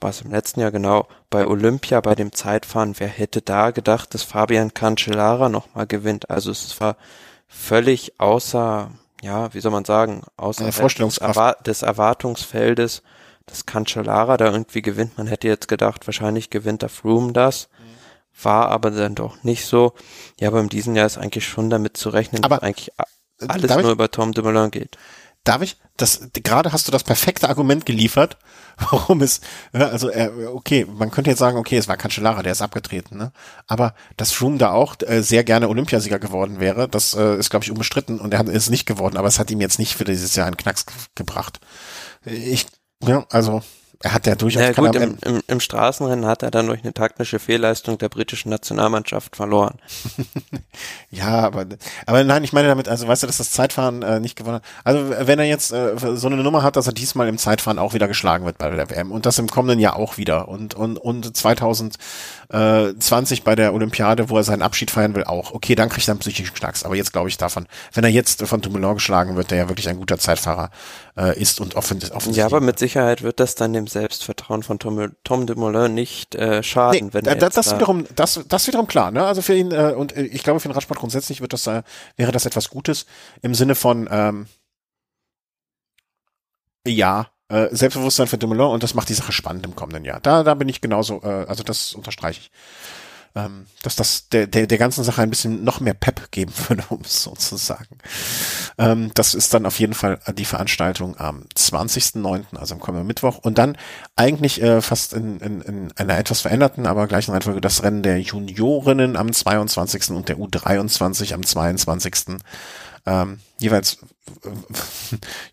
[0.00, 4.22] was im letzten Jahr genau, bei Olympia, bei dem Zeitfahren, wer hätte da gedacht, dass
[4.22, 6.30] Fabian Cancellara nochmal gewinnt?
[6.30, 6.96] Also es war
[7.46, 8.90] völlig außer,
[9.22, 13.02] ja, wie soll man sagen, außer des, Erwart des Erwartungsfeldes,
[13.46, 15.18] dass Cancellara da irgendwie gewinnt.
[15.18, 17.68] Man hätte jetzt gedacht, wahrscheinlich gewinnt der Froome das.
[17.78, 18.44] Mhm.
[18.44, 19.94] War aber dann doch nicht so.
[20.38, 22.92] Ja, aber in diesem Jahr ist eigentlich schon damit zu rechnen, aber, dass eigentlich
[23.46, 24.96] alles nur ich, über Tom Dumoulin geht.
[25.44, 25.76] Darf ich?
[25.96, 28.36] Das, gerade hast du das perfekte Argument geliefert,
[28.90, 29.40] warum es,
[29.72, 30.10] also
[30.54, 33.32] okay, man könnte jetzt sagen, okay, es war Cancellara, der ist abgetreten, ne?
[33.66, 37.64] Aber dass Froome da auch äh, sehr gerne Olympiasieger geworden wäre, das äh, ist, glaube
[37.64, 40.36] ich, unbestritten und er ist nicht geworden, aber es hat ihm jetzt nicht für dieses
[40.36, 41.60] Jahr einen Knacks gebracht.
[42.24, 42.66] Ich,
[43.02, 43.62] ja, also
[44.00, 44.62] er hat ja durchaus.
[44.62, 48.48] Ja, gut, im, im, im, Straßenrennen hat er dann durch eine taktische Fehlleistung der britischen
[48.48, 49.74] Nationalmannschaft verloren.
[51.10, 51.66] ja, aber,
[52.06, 54.62] aber nein, ich meine damit, also weißt du, dass das Zeitfahren äh, nicht gewonnen hat.
[54.84, 57.92] Also wenn er jetzt äh, so eine Nummer hat, dass er diesmal im Zeitfahren auch
[57.92, 60.96] wieder geschlagen wird bei der WM und das im kommenden Jahr auch wieder und und
[60.96, 61.36] und
[62.50, 65.52] 2020 bei der Olympiade, wo er seinen Abschied feiern will, auch.
[65.52, 66.82] Okay, dann kriegt er einen psychischen Knacks.
[66.82, 69.88] Aber jetzt glaube ich davon, wenn er jetzt von Dumoulin geschlagen wird, der ja wirklich
[69.88, 70.70] ein guter Zeitfahrer
[71.18, 72.36] äh, ist und offensichtlich.
[72.36, 76.62] Ja, aber mit Sicherheit wird das dann dem Selbstvertrauen von Tom, Tom Dumoulin nicht äh,
[76.62, 79.24] schaden, nee, wenn er das, das wiederum das das wiederum klar, ne?
[79.24, 81.82] Also für ihn äh, und äh, ich glaube für den Radsport grundsätzlich wird das äh,
[82.16, 83.04] wäre das etwas Gutes
[83.42, 84.46] im Sinne von ähm,
[86.86, 90.20] ja, äh, Selbstbewusstsein für Dumoulin und das macht die Sache spannend im kommenden Jahr.
[90.20, 92.50] Da da bin ich genauso äh, also das unterstreiche ich
[93.38, 96.84] ähm, dass das der, der, der ganzen Sache ein bisschen noch mehr Pep geben würde,
[96.88, 97.98] um es so zu sagen.
[98.78, 103.38] Ähm, das ist dann auf jeden Fall die Veranstaltung am 20.09., also am kommenden Mittwoch.
[103.38, 103.76] Und dann
[104.16, 108.20] eigentlich äh, fast in, in, in einer etwas veränderten, aber gleichen Reihenfolge das Rennen der
[108.20, 110.10] Juniorinnen am 22.
[110.10, 112.38] und der U23 am 22.
[113.08, 113.96] Ähm, jeweils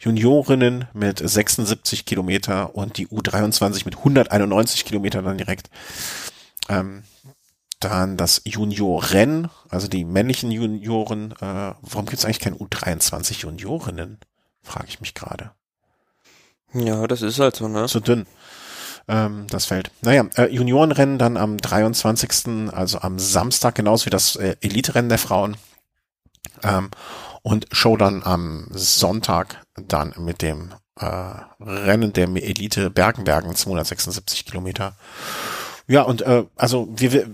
[0.02, 5.70] Juniorinnen mit 76 Kilometer und die U23 mit 191 Kilometer dann direkt.
[6.68, 7.04] Ähm,
[7.80, 11.32] dann das Junioren, also die männlichen Junioren.
[11.32, 14.20] Äh, warum gibt es eigentlich keine U23 Juniorinnen?
[14.62, 15.52] Frage ich mich gerade.
[16.74, 17.86] Ja, das ist halt so, ne?
[17.86, 18.26] Zu dünn.
[19.08, 19.92] Ähm, das Feld.
[20.02, 25.20] Naja, äh, Juniorenrennen dann am 23., also am Samstag, genauso wie das äh, Elite-Rennen der
[25.20, 25.56] Frauen.
[26.64, 26.90] Ähm,
[27.46, 31.06] und Show dann am Sonntag dann mit dem äh,
[31.60, 34.96] Rennen der Elite Bergenbergen, 276 Kilometer.
[35.86, 37.28] Ja, und äh, also wir, wir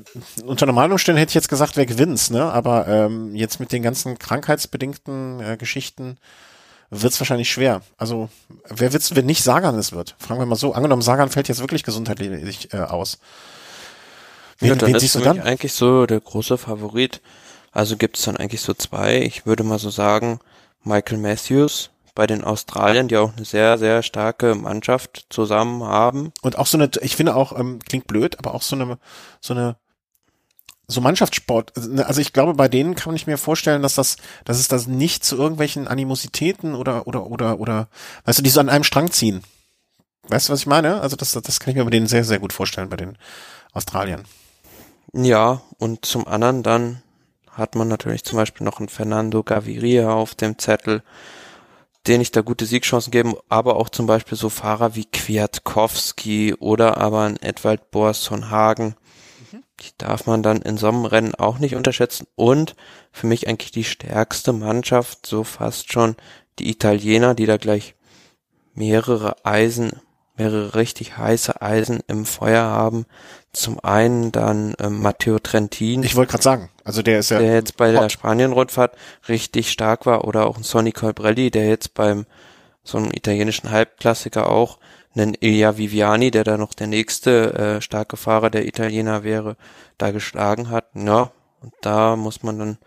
[0.43, 2.43] unter normalen Umständen hätte ich jetzt gesagt, wer gewinnt's, ne?
[2.43, 6.17] Aber ähm, jetzt mit den ganzen krankheitsbedingten äh, Geschichten
[6.89, 7.81] wird's wahrscheinlich schwer.
[7.95, 8.27] Also
[8.67, 10.17] wer wird's, wenn nicht Sagan es wird?
[10.19, 10.73] Fragen wir mal so.
[10.73, 13.17] Angenommen, Sagan fällt jetzt wirklich gesundheitlich äh, aus.
[14.59, 15.39] Wen, ja, dann wen ist siehst du dann?
[15.39, 17.21] eigentlich so der große Favorit.
[17.71, 19.21] Also gibt's dann eigentlich so zwei.
[19.21, 20.39] Ich würde mal so sagen,
[20.83, 26.33] Michael Matthews, bei den Australiern, die auch eine sehr, sehr starke Mannschaft zusammen haben.
[26.41, 28.97] Und auch so eine, ich finde auch, ähm, klingt blöd, aber auch so eine,
[29.39, 29.77] so eine,
[30.87, 34.67] so Mannschaftssport, also ich glaube, bei denen kann ich mir vorstellen, dass das, dass es
[34.67, 37.87] das nicht zu irgendwelchen Animositäten oder, oder, oder, oder,
[38.25, 39.41] weißt du, die so an einem Strang ziehen.
[40.27, 40.99] Weißt du, was ich meine?
[40.99, 43.17] Also das, das kann ich mir bei denen sehr, sehr gut vorstellen, bei den
[43.71, 44.25] Australiern.
[45.13, 47.01] Ja, und zum anderen dann
[47.61, 51.03] hat man natürlich zum Beispiel noch einen Fernando Gaviria auf dem Zettel,
[52.07, 56.97] den ich da gute Siegchancen geben, aber auch zum Beispiel so Fahrer wie Kwiatkowski oder
[56.97, 58.95] aber ein Edwald Boasson Hagen.
[59.51, 59.63] Mhm.
[59.79, 62.25] Die darf man dann in so einem Rennen auch nicht unterschätzen.
[62.35, 62.75] Und
[63.11, 66.15] für mich eigentlich die stärkste Mannschaft, so fast schon
[66.57, 67.95] die Italiener, die da gleich
[68.73, 69.91] mehrere Eisen,
[70.41, 73.05] mehrere richtig heiße Eisen im Feuer haben.
[73.53, 76.03] Zum einen dann ähm, Matteo Trentin.
[76.03, 77.39] Ich wollte gerade sagen, also der ist ja.
[77.39, 78.95] Der jetzt bei der Spanien-Rundfahrt
[79.27, 82.25] richtig stark war oder auch ein Sonny Colbrelli, der jetzt beim
[82.83, 84.79] so einem italienischen Halbklassiker auch
[85.13, 89.57] einen Ilya Viviani, der da noch der nächste äh, starke Fahrer der Italiener wäre,
[89.97, 90.85] da geschlagen hat.
[90.95, 91.31] Ja,
[91.61, 92.77] und da muss man dann,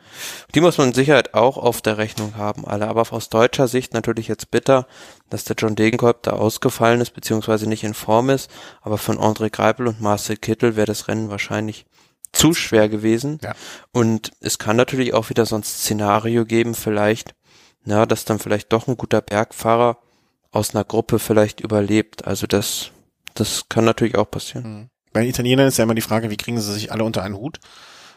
[0.53, 2.89] die muss man in Sicherheit auch auf der Rechnung haben, alle.
[2.89, 4.89] Aber aus deutscher Sicht natürlich jetzt bitter,
[5.31, 8.51] dass der John Degenkolb da ausgefallen ist, beziehungsweise nicht in Form ist.
[8.83, 11.87] Aber von André Greipel und Marcel Kittel wäre das Rennen wahrscheinlich
[12.33, 13.39] zu schwer gewesen.
[13.45, 13.55] Ja.
[13.93, 17.37] Und es kann natürlich auch wieder so ein Szenario geben, vielleicht,
[17.85, 19.99] na, dass dann vielleicht doch ein guter Bergfahrer
[20.51, 22.27] aus einer Gruppe vielleicht überlebt.
[22.27, 22.91] Also das,
[23.35, 24.65] das kann natürlich auch passieren.
[24.65, 24.89] Hm.
[25.13, 27.37] Bei den Italienern ist ja immer die Frage, wie kriegen sie sich alle unter einen
[27.37, 27.61] Hut?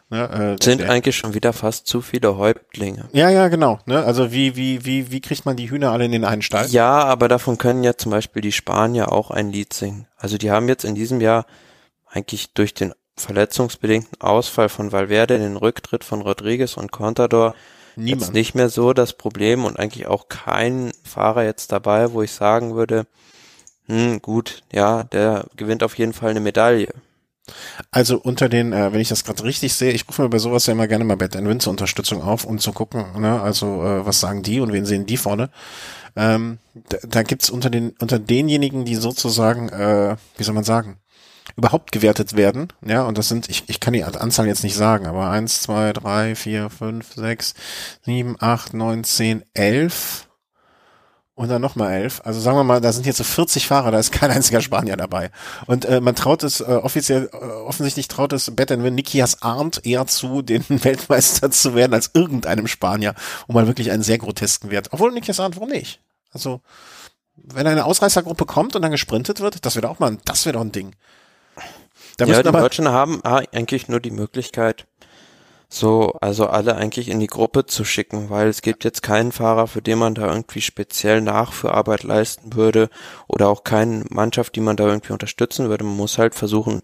[0.09, 3.09] Ne, äh, Sind eigentlich schon wieder fast zu viele Häuptlinge.
[3.11, 3.79] Ja, ja, genau.
[3.85, 4.03] Ne?
[4.03, 6.67] Also wie, wie, wie, wie kriegt man die Hühner alle in den einen Stall?
[6.67, 10.07] Ja, aber davon können ja zum Beispiel die Spanier auch ein Lied singen.
[10.15, 11.45] Also die haben jetzt in diesem Jahr
[12.05, 17.53] eigentlich durch den verletzungsbedingten Ausfall von Valverde, den Rücktritt von Rodriguez und Contador,
[17.97, 18.21] Niemand.
[18.21, 22.31] jetzt nicht mehr so das Problem und eigentlich auch kein Fahrer jetzt dabei, wo ich
[22.31, 23.07] sagen würde,
[23.87, 26.93] hm, gut, ja, der gewinnt auf jeden Fall eine Medaille.
[27.91, 30.65] Also unter den, äh, wenn ich das gerade richtig sehe, ich rufe mir bei sowas
[30.65, 34.05] ja immer gerne mal Bad Win zur Unterstützung auf, um zu gucken, ne, also äh,
[34.05, 35.49] was sagen die und wen sehen die vorne.
[36.15, 36.57] Ähm,
[36.89, 40.97] da, da gibt's unter den unter denjenigen, die sozusagen, äh, wie soll man sagen,
[41.55, 45.07] überhaupt gewertet werden, ja, und das sind, ich, ich kann die Anzahl jetzt nicht sagen,
[45.07, 47.55] aber eins, zwei, drei, vier, fünf, sechs,
[48.03, 50.26] sieben, acht, neun, zehn, elf
[51.38, 52.19] und dann nochmal elf.
[52.23, 54.97] Also sagen wir mal, da sind jetzt so 40 Fahrer, da ist kein einziger Spanier
[54.97, 55.29] dabei.
[55.67, 59.85] Und äh, man traut es äh, offiziell, äh, offensichtlich traut es Bet Win Nikias Arndt
[59.85, 63.13] eher zu, den Weltmeister zu werden als irgendeinem Spanier,
[63.45, 64.89] um mal wirklich einen sehr grotesken Wert.
[64.91, 66.01] Obwohl Nikias Arndt, warum nicht?
[66.31, 66.59] Also
[67.35, 70.61] wenn eine Ausreißergruppe kommt und dann gesprintet wird, das wäre auch mal, das wäre doch
[70.61, 70.95] ein Ding.
[72.17, 74.88] Da ja, die Deutschen haben eigentlich nur die Möglichkeit,
[75.70, 79.68] so, also alle eigentlich in die Gruppe zu schicken, weil es gibt jetzt keinen Fahrer,
[79.68, 82.89] für den man da irgendwie speziell Nachführarbeit leisten würde
[83.28, 85.84] oder auch keine Mannschaft, die man da irgendwie unterstützen würde.
[85.84, 86.82] Man muss halt versuchen,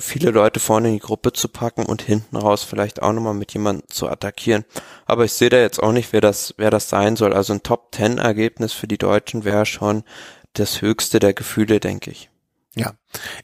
[0.00, 3.52] viele Leute vorne in die Gruppe zu packen und hinten raus vielleicht auch nochmal mit
[3.52, 4.64] jemandem zu attackieren.
[5.06, 7.32] Aber ich sehe da jetzt auch nicht, wer das, wer das sein soll.
[7.32, 10.04] Also ein Top-Ten-Ergebnis für die Deutschen wäre schon
[10.52, 12.30] das höchste der Gefühle, denke ich.
[12.76, 12.92] Ja,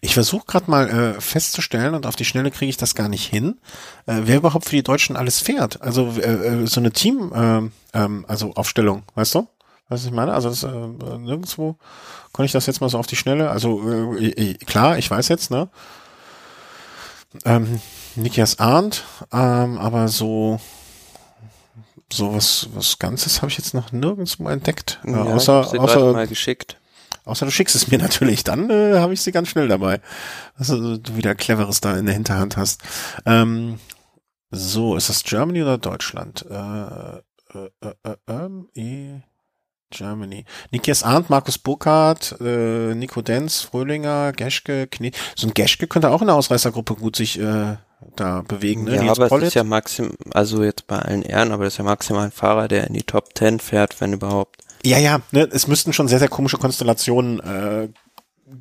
[0.01, 3.26] ich versuche gerade mal äh, festzustellen und auf die Schnelle kriege ich das gar nicht
[3.26, 3.61] hin,
[4.07, 5.81] äh, wer überhaupt für die Deutschen alles fährt.
[5.83, 9.49] Also äh, äh so eine Team, äh, ähm, also Aufstellung, weißt du?
[9.89, 10.33] Was ich meine?
[10.33, 11.76] Also das, äh, nirgendwo
[12.33, 13.51] konnte ich das jetzt mal so auf die Schnelle.
[13.51, 15.68] Also äh, klar, ich weiß jetzt, ne?
[17.45, 17.81] Ähm,
[18.16, 20.59] Nikias Arndt, ähm, aber so
[22.12, 25.01] so was was Ganzes habe ich jetzt noch nirgendwo entdeckt.
[25.05, 26.80] Äh, ja, außer außer mal geschickt.
[27.25, 30.01] Außer du schickst es mir natürlich, dann äh, habe ich sie ganz schnell dabei.
[30.57, 32.83] Also du wieder Cleveres da in der Hinterhand hast.
[33.27, 33.79] Ähm,
[34.51, 36.45] so, ist das Germany oder Deutschland?
[36.51, 37.18] Äh,
[37.55, 37.71] äh,
[38.05, 39.21] äh, äh, e
[39.91, 40.45] Germany.
[40.71, 45.12] Nikias Arndt, Markus Burkhardt, äh, Nico Denz, Fröhlinger, Geschke, Knie.
[45.37, 47.77] So ein Geschke könnte auch in der Ausreißergruppe gut sich äh,
[48.16, 48.85] da bewegen.
[48.85, 48.97] Ne?
[48.97, 49.45] Ja, Nils aber Pollitt.
[49.45, 52.31] es ist ja maxim, also jetzt bei allen Ehren, aber das ist ja maximal ein
[52.31, 54.62] Fahrer, der in die Top Ten fährt, wenn überhaupt.
[54.85, 57.89] Ja, ja, ne, es müssten schon sehr, sehr komische Konstellationen äh,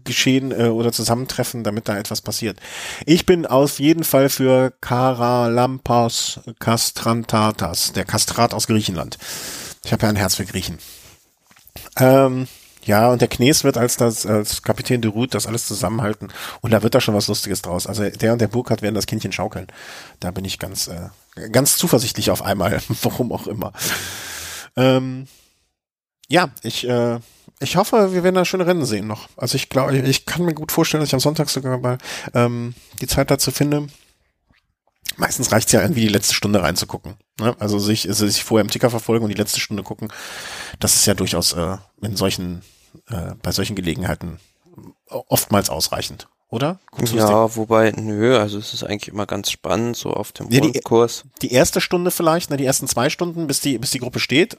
[0.04, 2.60] geschehen äh, oder zusammentreffen, damit da etwas passiert.
[3.06, 9.18] Ich bin auf jeden Fall für Karalampos Kastrantatas, der Kastrat aus Griechenland.
[9.84, 10.78] Ich habe ja ein Herz für Griechen.
[11.98, 12.48] Ähm,
[12.84, 16.30] ja, und der Knes wird als das als Kapitän de Route das alles zusammenhalten
[16.62, 17.88] und da wird da schon was Lustiges draus.
[17.88, 19.68] Also der und der Burkhardt werden das Kindchen schaukeln.
[20.20, 21.10] Da bin ich ganz äh,
[21.52, 23.74] ganz zuversichtlich auf einmal, warum auch immer.
[24.76, 25.28] Ähm,
[26.30, 27.20] ja, ich, äh,
[27.60, 29.28] ich hoffe, wir werden da schöne Rennen sehen noch.
[29.36, 31.98] Also ich glaube, ich kann mir gut vorstellen, dass ich am Sonntag sogar mal
[32.34, 33.88] ähm, die Zeit dazu finde.
[35.18, 37.16] Meistens reicht's ja irgendwie die letzte Stunde reinzugucken.
[37.40, 37.56] Ne?
[37.60, 40.14] Also sich, sich vorher im Ticker verfolgen und die letzte Stunde gucken.
[40.80, 42.62] Das ist ja durchaus äh, in solchen,
[43.10, 44.40] äh, bei solchen Gelegenheiten
[45.08, 46.80] oftmals ausreichend, oder?
[47.12, 50.80] ja, wobei, nö, also es ist eigentlich immer ganz spannend, so auf dem ja, die,
[51.42, 54.58] die erste Stunde vielleicht, ne, die ersten zwei Stunden, bis die, bis die Gruppe steht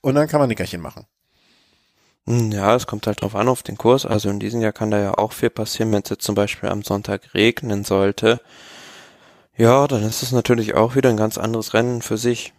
[0.00, 1.06] und dann kann man Nickerchen machen.
[2.26, 4.06] Hm, ja, es kommt halt drauf an auf den Kurs.
[4.06, 6.68] Also in diesem Jahr kann da ja auch viel passieren, wenn es jetzt zum Beispiel
[6.68, 8.40] am Sonntag regnen sollte.
[9.56, 12.52] Ja, dann ist es natürlich auch wieder ein ganz anderes Rennen für sich.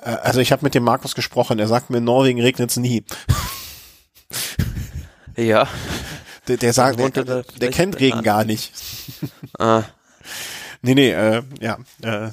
[0.00, 2.76] Äh, also ich habe mit dem Markus gesprochen, er sagt mir, in Norwegen regnet es
[2.76, 3.04] nie.
[5.36, 5.68] Ja.
[6.46, 8.72] Der, der sagt, der, der kennt Regen gar nicht.
[9.58, 9.82] Ah.
[10.84, 11.78] Nee, nee, äh, ja.
[12.02, 12.28] Äh,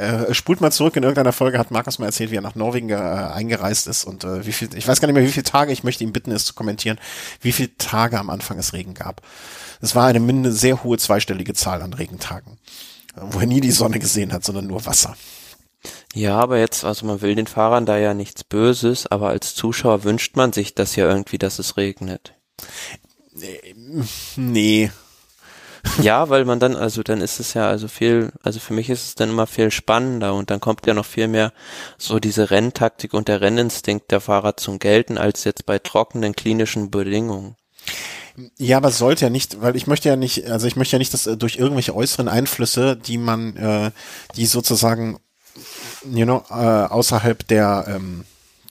[0.00, 2.88] äh, spult mal zurück in irgendeiner Folge, hat Markus mal erzählt, wie er nach Norwegen
[2.90, 5.72] äh, eingereist ist und äh, wie viel, ich weiß gar nicht mehr, wie viele Tage,
[5.72, 7.00] ich möchte ihn bitten, es zu kommentieren,
[7.40, 9.22] wie viele Tage am Anfang es Regen gab.
[9.80, 12.58] Es war eine minde sehr hohe zweistellige Zahl an Regentagen,
[13.16, 15.16] wo er nie die Sonne gesehen hat, sondern nur Wasser.
[16.14, 20.04] Ja, aber jetzt, also man will den Fahrern da ja nichts Böses, aber als Zuschauer
[20.04, 22.34] wünscht man sich das ja irgendwie, dass es regnet.
[24.36, 24.92] Nee.
[26.00, 29.04] Ja, weil man dann, also dann ist es ja also viel, also für mich ist
[29.04, 31.52] es dann immer viel spannender und dann kommt ja noch viel mehr
[31.96, 36.90] so diese Renntaktik und der Renninstinkt der Fahrer zum Gelten als jetzt bei trockenen klinischen
[36.90, 37.56] Bedingungen.
[38.56, 41.12] Ja, aber sollte ja nicht, weil ich möchte ja nicht, also ich möchte ja nicht,
[41.12, 43.90] dass äh, durch irgendwelche äußeren Einflüsse, die man, äh,
[44.36, 45.18] die sozusagen,
[46.04, 48.24] you know, äh, außerhalb der ähm,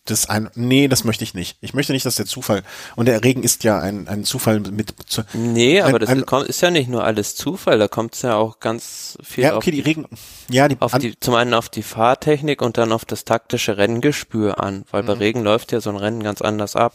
[0.09, 1.57] des ein, nee, das möchte ich nicht.
[1.61, 2.63] Ich möchte nicht, dass der Zufall
[2.95, 4.93] und der Regen ist ja ein, ein Zufall mit.
[5.07, 8.15] Zu, nee, aber ein, das ein, kommt, ist ja nicht nur alles Zufall, da kommt
[8.15, 9.43] es ja auch ganz viel.
[9.43, 10.05] Ja, okay, die Regen.
[10.49, 14.59] Ja, die, auf die zum einen auf die Fahrtechnik und dann auf das taktische Renngespür
[14.61, 15.21] an, weil bei mhm.
[15.21, 16.93] Regen läuft ja so ein Rennen ganz anders ab.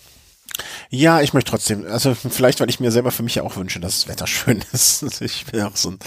[0.91, 3.81] Ja, ich möchte trotzdem, also vielleicht, weil ich mir selber für mich ja auch wünsche,
[3.81, 5.21] dass das Wetter schön ist.
[5.21, 5.99] Ich bin auch so ein,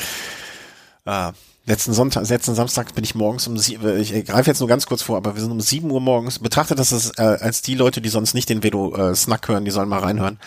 [1.05, 1.33] äh,
[1.65, 5.01] letzten Sonntag, letzten Samstag bin ich morgens um sieben, ich greife jetzt nur ganz kurz
[5.01, 8.01] vor, aber wir sind um sieben Uhr morgens, betrachtet das als, äh, als die Leute,
[8.01, 10.39] die sonst nicht den Velo äh, Snack hören, die sollen mal reinhören.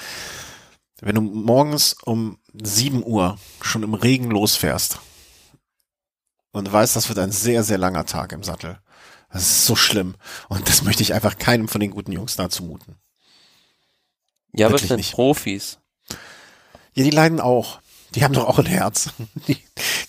[1.01, 4.99] Wenn du morgens um sieben Uhr schon im Regen losfährst
[6.53, 8.79] und weißt, das wird ein sehr, sehr langer Tag im Sattel.
[9.31, 10.16] Das ist so schlimm.
[10.49, 12.97] Und das möchte ich einfach keinem von den guten Jungs da zumuten.
[14.53, 15.12] Ja, aber es sind nicht.
[15.12, 15.79] Profis.
[16.95, 17.81] Ja, die leiden auch.
[18.15, 19.11] Die haben doch auch ein Herz.
[19.49, 19.59] Die,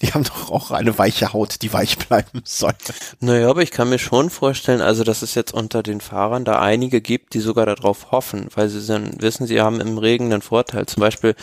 [0.02, 2.74] die haben doch auch eine weiche Haut, die weich bleiben soll.
[3.20, 6.60] Naja, aber ich kann mir schon vorstellen, also dass es jetzt unter den Fahrern da
[6.60, 10.42] einige gibt, die sogar darauf hoffen, weil sie dann wissen, sie haben im Regen einen
[10.42, 10.86] Vorteil.
[10.86, 11.36] Zum Beispiel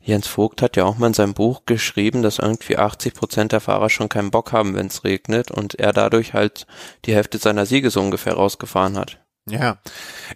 [0.00, 3.60] Jens Vogt hat ja auch mal in seinem Buch geschrieben, dass irgendwie 80 Prozent der
[3.60, 6.66] Fahrer schon keinen Bock haben, wenn es regnet und er dadurch halt
[7.04, 9.18] die Hälfte seiner Siege so ungefähr rausgefahren hat.
[9.48, 9.76] Ja,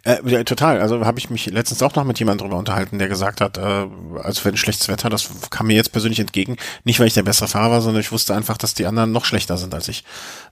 [0.04, 0.80] äh, ja total.
[0.80, 3.88] Also habe ich mich letztens auch noch mit jemandem drüber unterhalten, der gesagt hat, äh,
[4.22, 6.56] also wenn schlechtes Wetter, das kam mir jetzt persönlich entgegen.
[6.84, 9.24] Nicht, weil ich der bessere Fahrer war, sondern ich wusste einfach, dass die anderen noch
[9.24, 10.04] schlechter sind als ich.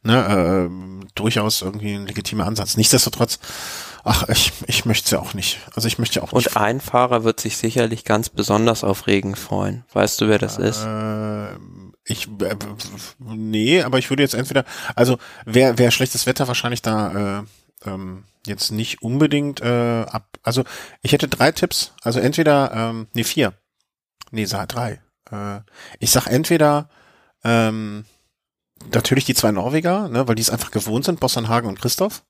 [0.02, 2.76] Ne, äh, durchaus irgendwie ein legitimer Ansatz.
[2.76, 3.38] Nichtsdestotrotz,
[4.02, 5.60] ach, ich, ich möchte es ja auch nicht.
[5.76, 6.48] Also ich möchte ja auch nicht.
[6.48, 9.84] Und ein Fahrer wird sich sicherlich ganz besonders auf Regen freuen.
[9.92, 10.84] Weißt du, wer das äh, ist?
[12.04, 12.56] Ich, äh,
[13.20, 14.64] nee, aber ich würde jetzt entweder,
[14.96, 17.44] also wer, wer schlechtes Wetter wahrscheinlich da, äh,
[17.84, 20.38] ähm, jetzt nicht unbedingt äh, ab.
[20.42, 20.64] Also
[21.02, 21.92] ich hätte drei Tipps.
[22.02, 23.54] Also entweder, ähm, nee, vier.
[24.30, 25.00] Nee, sag drei.
[25.30, 25.60] Äh,
[25.98, 26.88] ich sag entweder
[27.44, 28.04] ähm,
[28.92, 32.24] natürlich die zwei Norweger, ne, weil die es einfach gewohnt sind, Bossanhagen und Christoph.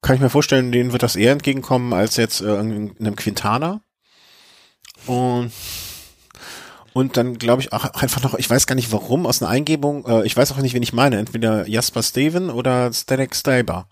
[0.00, 3.80] Kann ich mir vorstellen, denen wird das eher entgegenkommen als jetzt äh, einem Quintana.
[5.06, 5.52] Und
[6.92, 10.06] und dann glaube ich auch einfach noch, ich weiß gar nicht warum, aus einer Eingebung,
[10.06, 13.88] äh, ich weiß auch nicht, wen ich meine, entweder Jasper Steven oder Static Staber.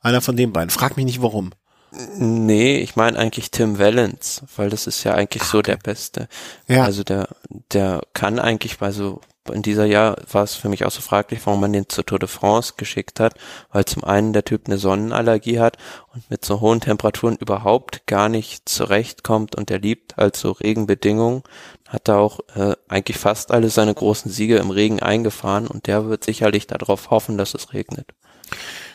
[0.00, 0.70] Einer von den beiden.
[0.70, 1.50] Frag mich nicht warum.
[1.90, 6.28] Nee, ich meine eigentlich Tim Valens, weil das ist ja eigentlich Ach, so der Beste.
[6.66, 6.84] Ja.
[6.84, 7.28] Also der,
[7.72, 11.40] der kann eigentlich bei so, in dieser Jahr war es für mich auch so fraglich,
[11.44, 13.34] warum man den zur Tour de France geschickt hat,
[13.72, 15.78] weil zum einen der Typ eine Sonnenallergie hat
[16.12, 21.42] und mit so hohen Temperaturen überhaupt gar nicht zurechtkommt und er liebt halt so Regenbedingungen,
[21.88, 26.06] hat da auch äh, eigentlich fast alle seine großen Siege im Regen eingefahren und der
[26.06, 28.08] wird sicherlich darauf hoffen, dass es regnet.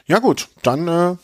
[0.06, 1.16] Ja gut, dann äh,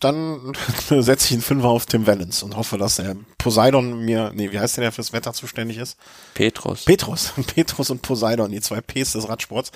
[0.00, 0.52] dann
[0.88, 4.58] setze ich einen Fünfer auf Tim Valens und hoffe, dass der Poseidon mir, nee, wie
[4.58, 5.96] heißt der, der fürs Wetter zuständig ist?
[6.34, 6.84] Petrus.
[6.84, 7.32] Petrus.
[7.54, 9.72] Petrus und Poseidon, die zwei Ps des Radsports,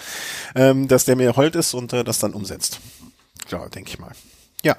[0.55, 2.81] ähm, dass der mir hold ist und äh, das dann umsetzt.
[3.51, 4.13] Ja, denke ich mal.
[4.63, 4.77] Ja.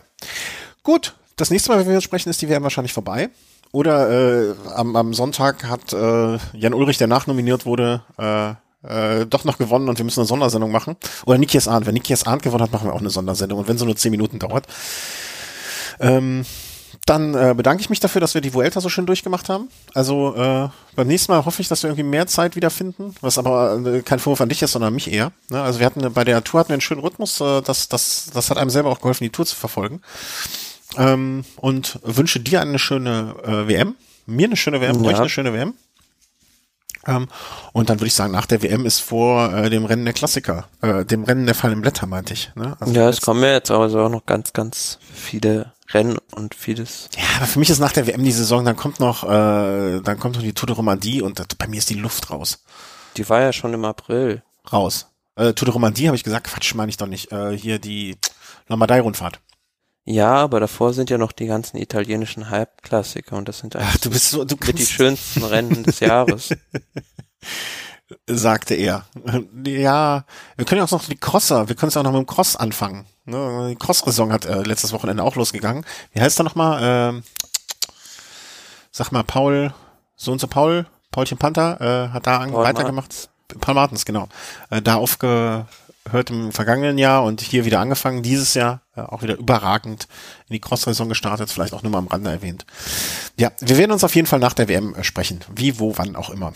[0.84, 1.16] Gut.
[1.38, 3.30] Das nächste Mal, wenn wir sprechen, ist die WM wahrscheinlich vorbei.
[3.72, 8.52] Oder äh, am, am Sonntag hat äh, Jan Ulrich, der nachnominiert wurde, äh,
[8.84, 10.98] äh, doch noch gewonnen und wir müssen eine Sondersendung machen.
[11.26, 11.88] Oder Nikias Arndt.
[11.88, 13.60] Wenn Nikias Arndt gewonnen hat, machen wir auch eine Sondersendung.
[13.60, 14.68] Und wenn sie nur zehn Minuten dauert.
[16.00, 16.46] Ähm,
[17.06, 19.70] dann äh, bedanke ich mich dafür, dass wir die Vuelta so schön durchgemacht haben.
[19.94, 23.82] Also äh, beim nächsten Mal hoffe ich, dass wir irgendwie mehr Zeit wiederfinden, was aber
[23.86, 25.32] äh, kein Vorwurf an dich ist, sondern mich eher.
[25.50, 25.62] Ne?
[25.62, 28.50] Also wir hatten bei der Tour hatten wir einen schönen Rhythmus, äh, das, das, das
[28.50, 30.02] hat einem selber auch geholfen, die Tour zu verfolgen.
[30.98, 33.96] Ähm, und wünsche dir eine schöne äh, WM,
[34.26, 35.10] mir eine schöne WM, ja.
[35.12, 35.74] euch eine schöne WM.
[37.08, 37.28] Ähm,
[37.74, 40.68] und dann würde ich sagen, nach der WM ist vor äh, dem Rennen der Klassiker,
[40.82, 42.52] äh, dem Rennen der fallenden Blätter, meinte ich.
[42.56, 42.78] Ne?
[42.80, 46.54] Also ja, es kommen ja jetzt aber so auch noch ganz, ganz viele Rennen und
[46.54, 47.10] vieles.
[47.18, 50.20] Ja, aber für mich ist nach der WM die Saison, dann kommt noch, äh, dann
[50.20, 52.64] kommt noch die Tour de Romandie und das, bei mir ist die Luft raus.
[53.18, 54.44] Die war ja schon im April.
[54.72, 55.08] Raus.
[55.36, 57.32] Äh, Tour de Romandie habe ich gesagt, Quatsch, meine ich doch nicht.
[57.32, 58.18] Äh, hier die
[58.68, 59.40] Lombardei-Rundfahrt.
[60.04, 63.98] Ja, aber davor sind ja noch die ganzen italienischen Halbklassiker und das sind eigentlich Ach,
[63.98, 66.50] du bist so, du mit die schönsten Rennen des Jahres.
[68.28, 69.06] sagte er.
[69.66, 70.26] Ja,
[70.56, 72.56] wir können ja auch noch die Crosser, wir können es auch noch mit dem Cross
[72.56, 73.06] anfangen.
[73.26, 73.70] Ne?
[73.70, 75.86] Die Cross-Saison hat äh, letztes Wochenende auch losgegangen.
[76.12, 76.80] Wie heißt er nochmal?
[76.82, 77.24] Ähm,
[78.92, 79.74] sag mal, Paul,
[80.16, 83.30] so und so Paul, Paulchen Panther, äh, hat da Paul weitergemacht.
[83.60, 84.28] Paul Martens, genau.
[84.70, 84.96] Äh, da
[86.06, 90.08] aufgehört im vergangenen Jahr und hier wieder angefangen, dieses Jahr äh, auch wieder überragend
[90.48, 92.66] in die Cross-Saison gestartet, vielleicht auch nur mal am Rande erwähnt.
[93.38, 95.42] Ja, wir werden uns auf jeden Fall nach der WM äh, sprechen.
[95.56, 96.54] Wie, wo, wann auch immer.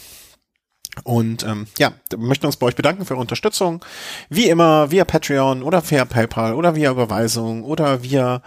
[1.03, 3.83] Und ähm, ja, möchten uns bei euch bedanken für eure Unterstützung.
[4.29, 8.41] Wie immer via Patreon oder via PayPal oder via Überweisung oder via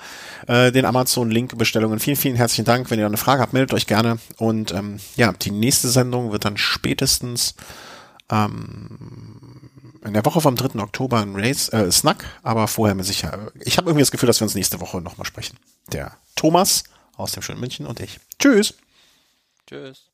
[0.46, 1.98] äh, den Amazon-Link-Bestellungen.
[1.98, 2.90] Vielen, vielen herzlichen Dank.
[2.90, 4.18] Wenn ihr eine Frage habt, meldet euch gerne.
[4.38, 7.54] Und ähm, ja, die nächste Sendung wird dann spätestens
[8.30, 9.27] ähm,
[10.09, 10.80] in der Woche vom 3.
[10.80, 13.52] Oktober ein Race, äh, Snack, aber vorher mir sicher.
[13.60, 15.59] Ich habe irgendwie das Gefühl, dass wir uns nächste Woche nochmal sprechen.
[15.93, 16.85] Der Thomas
[17.16, 18.18] aus dem schönen München und ich.
[18.39, 18.74] Tschüss.
[19.66, 20.05] Tschüss.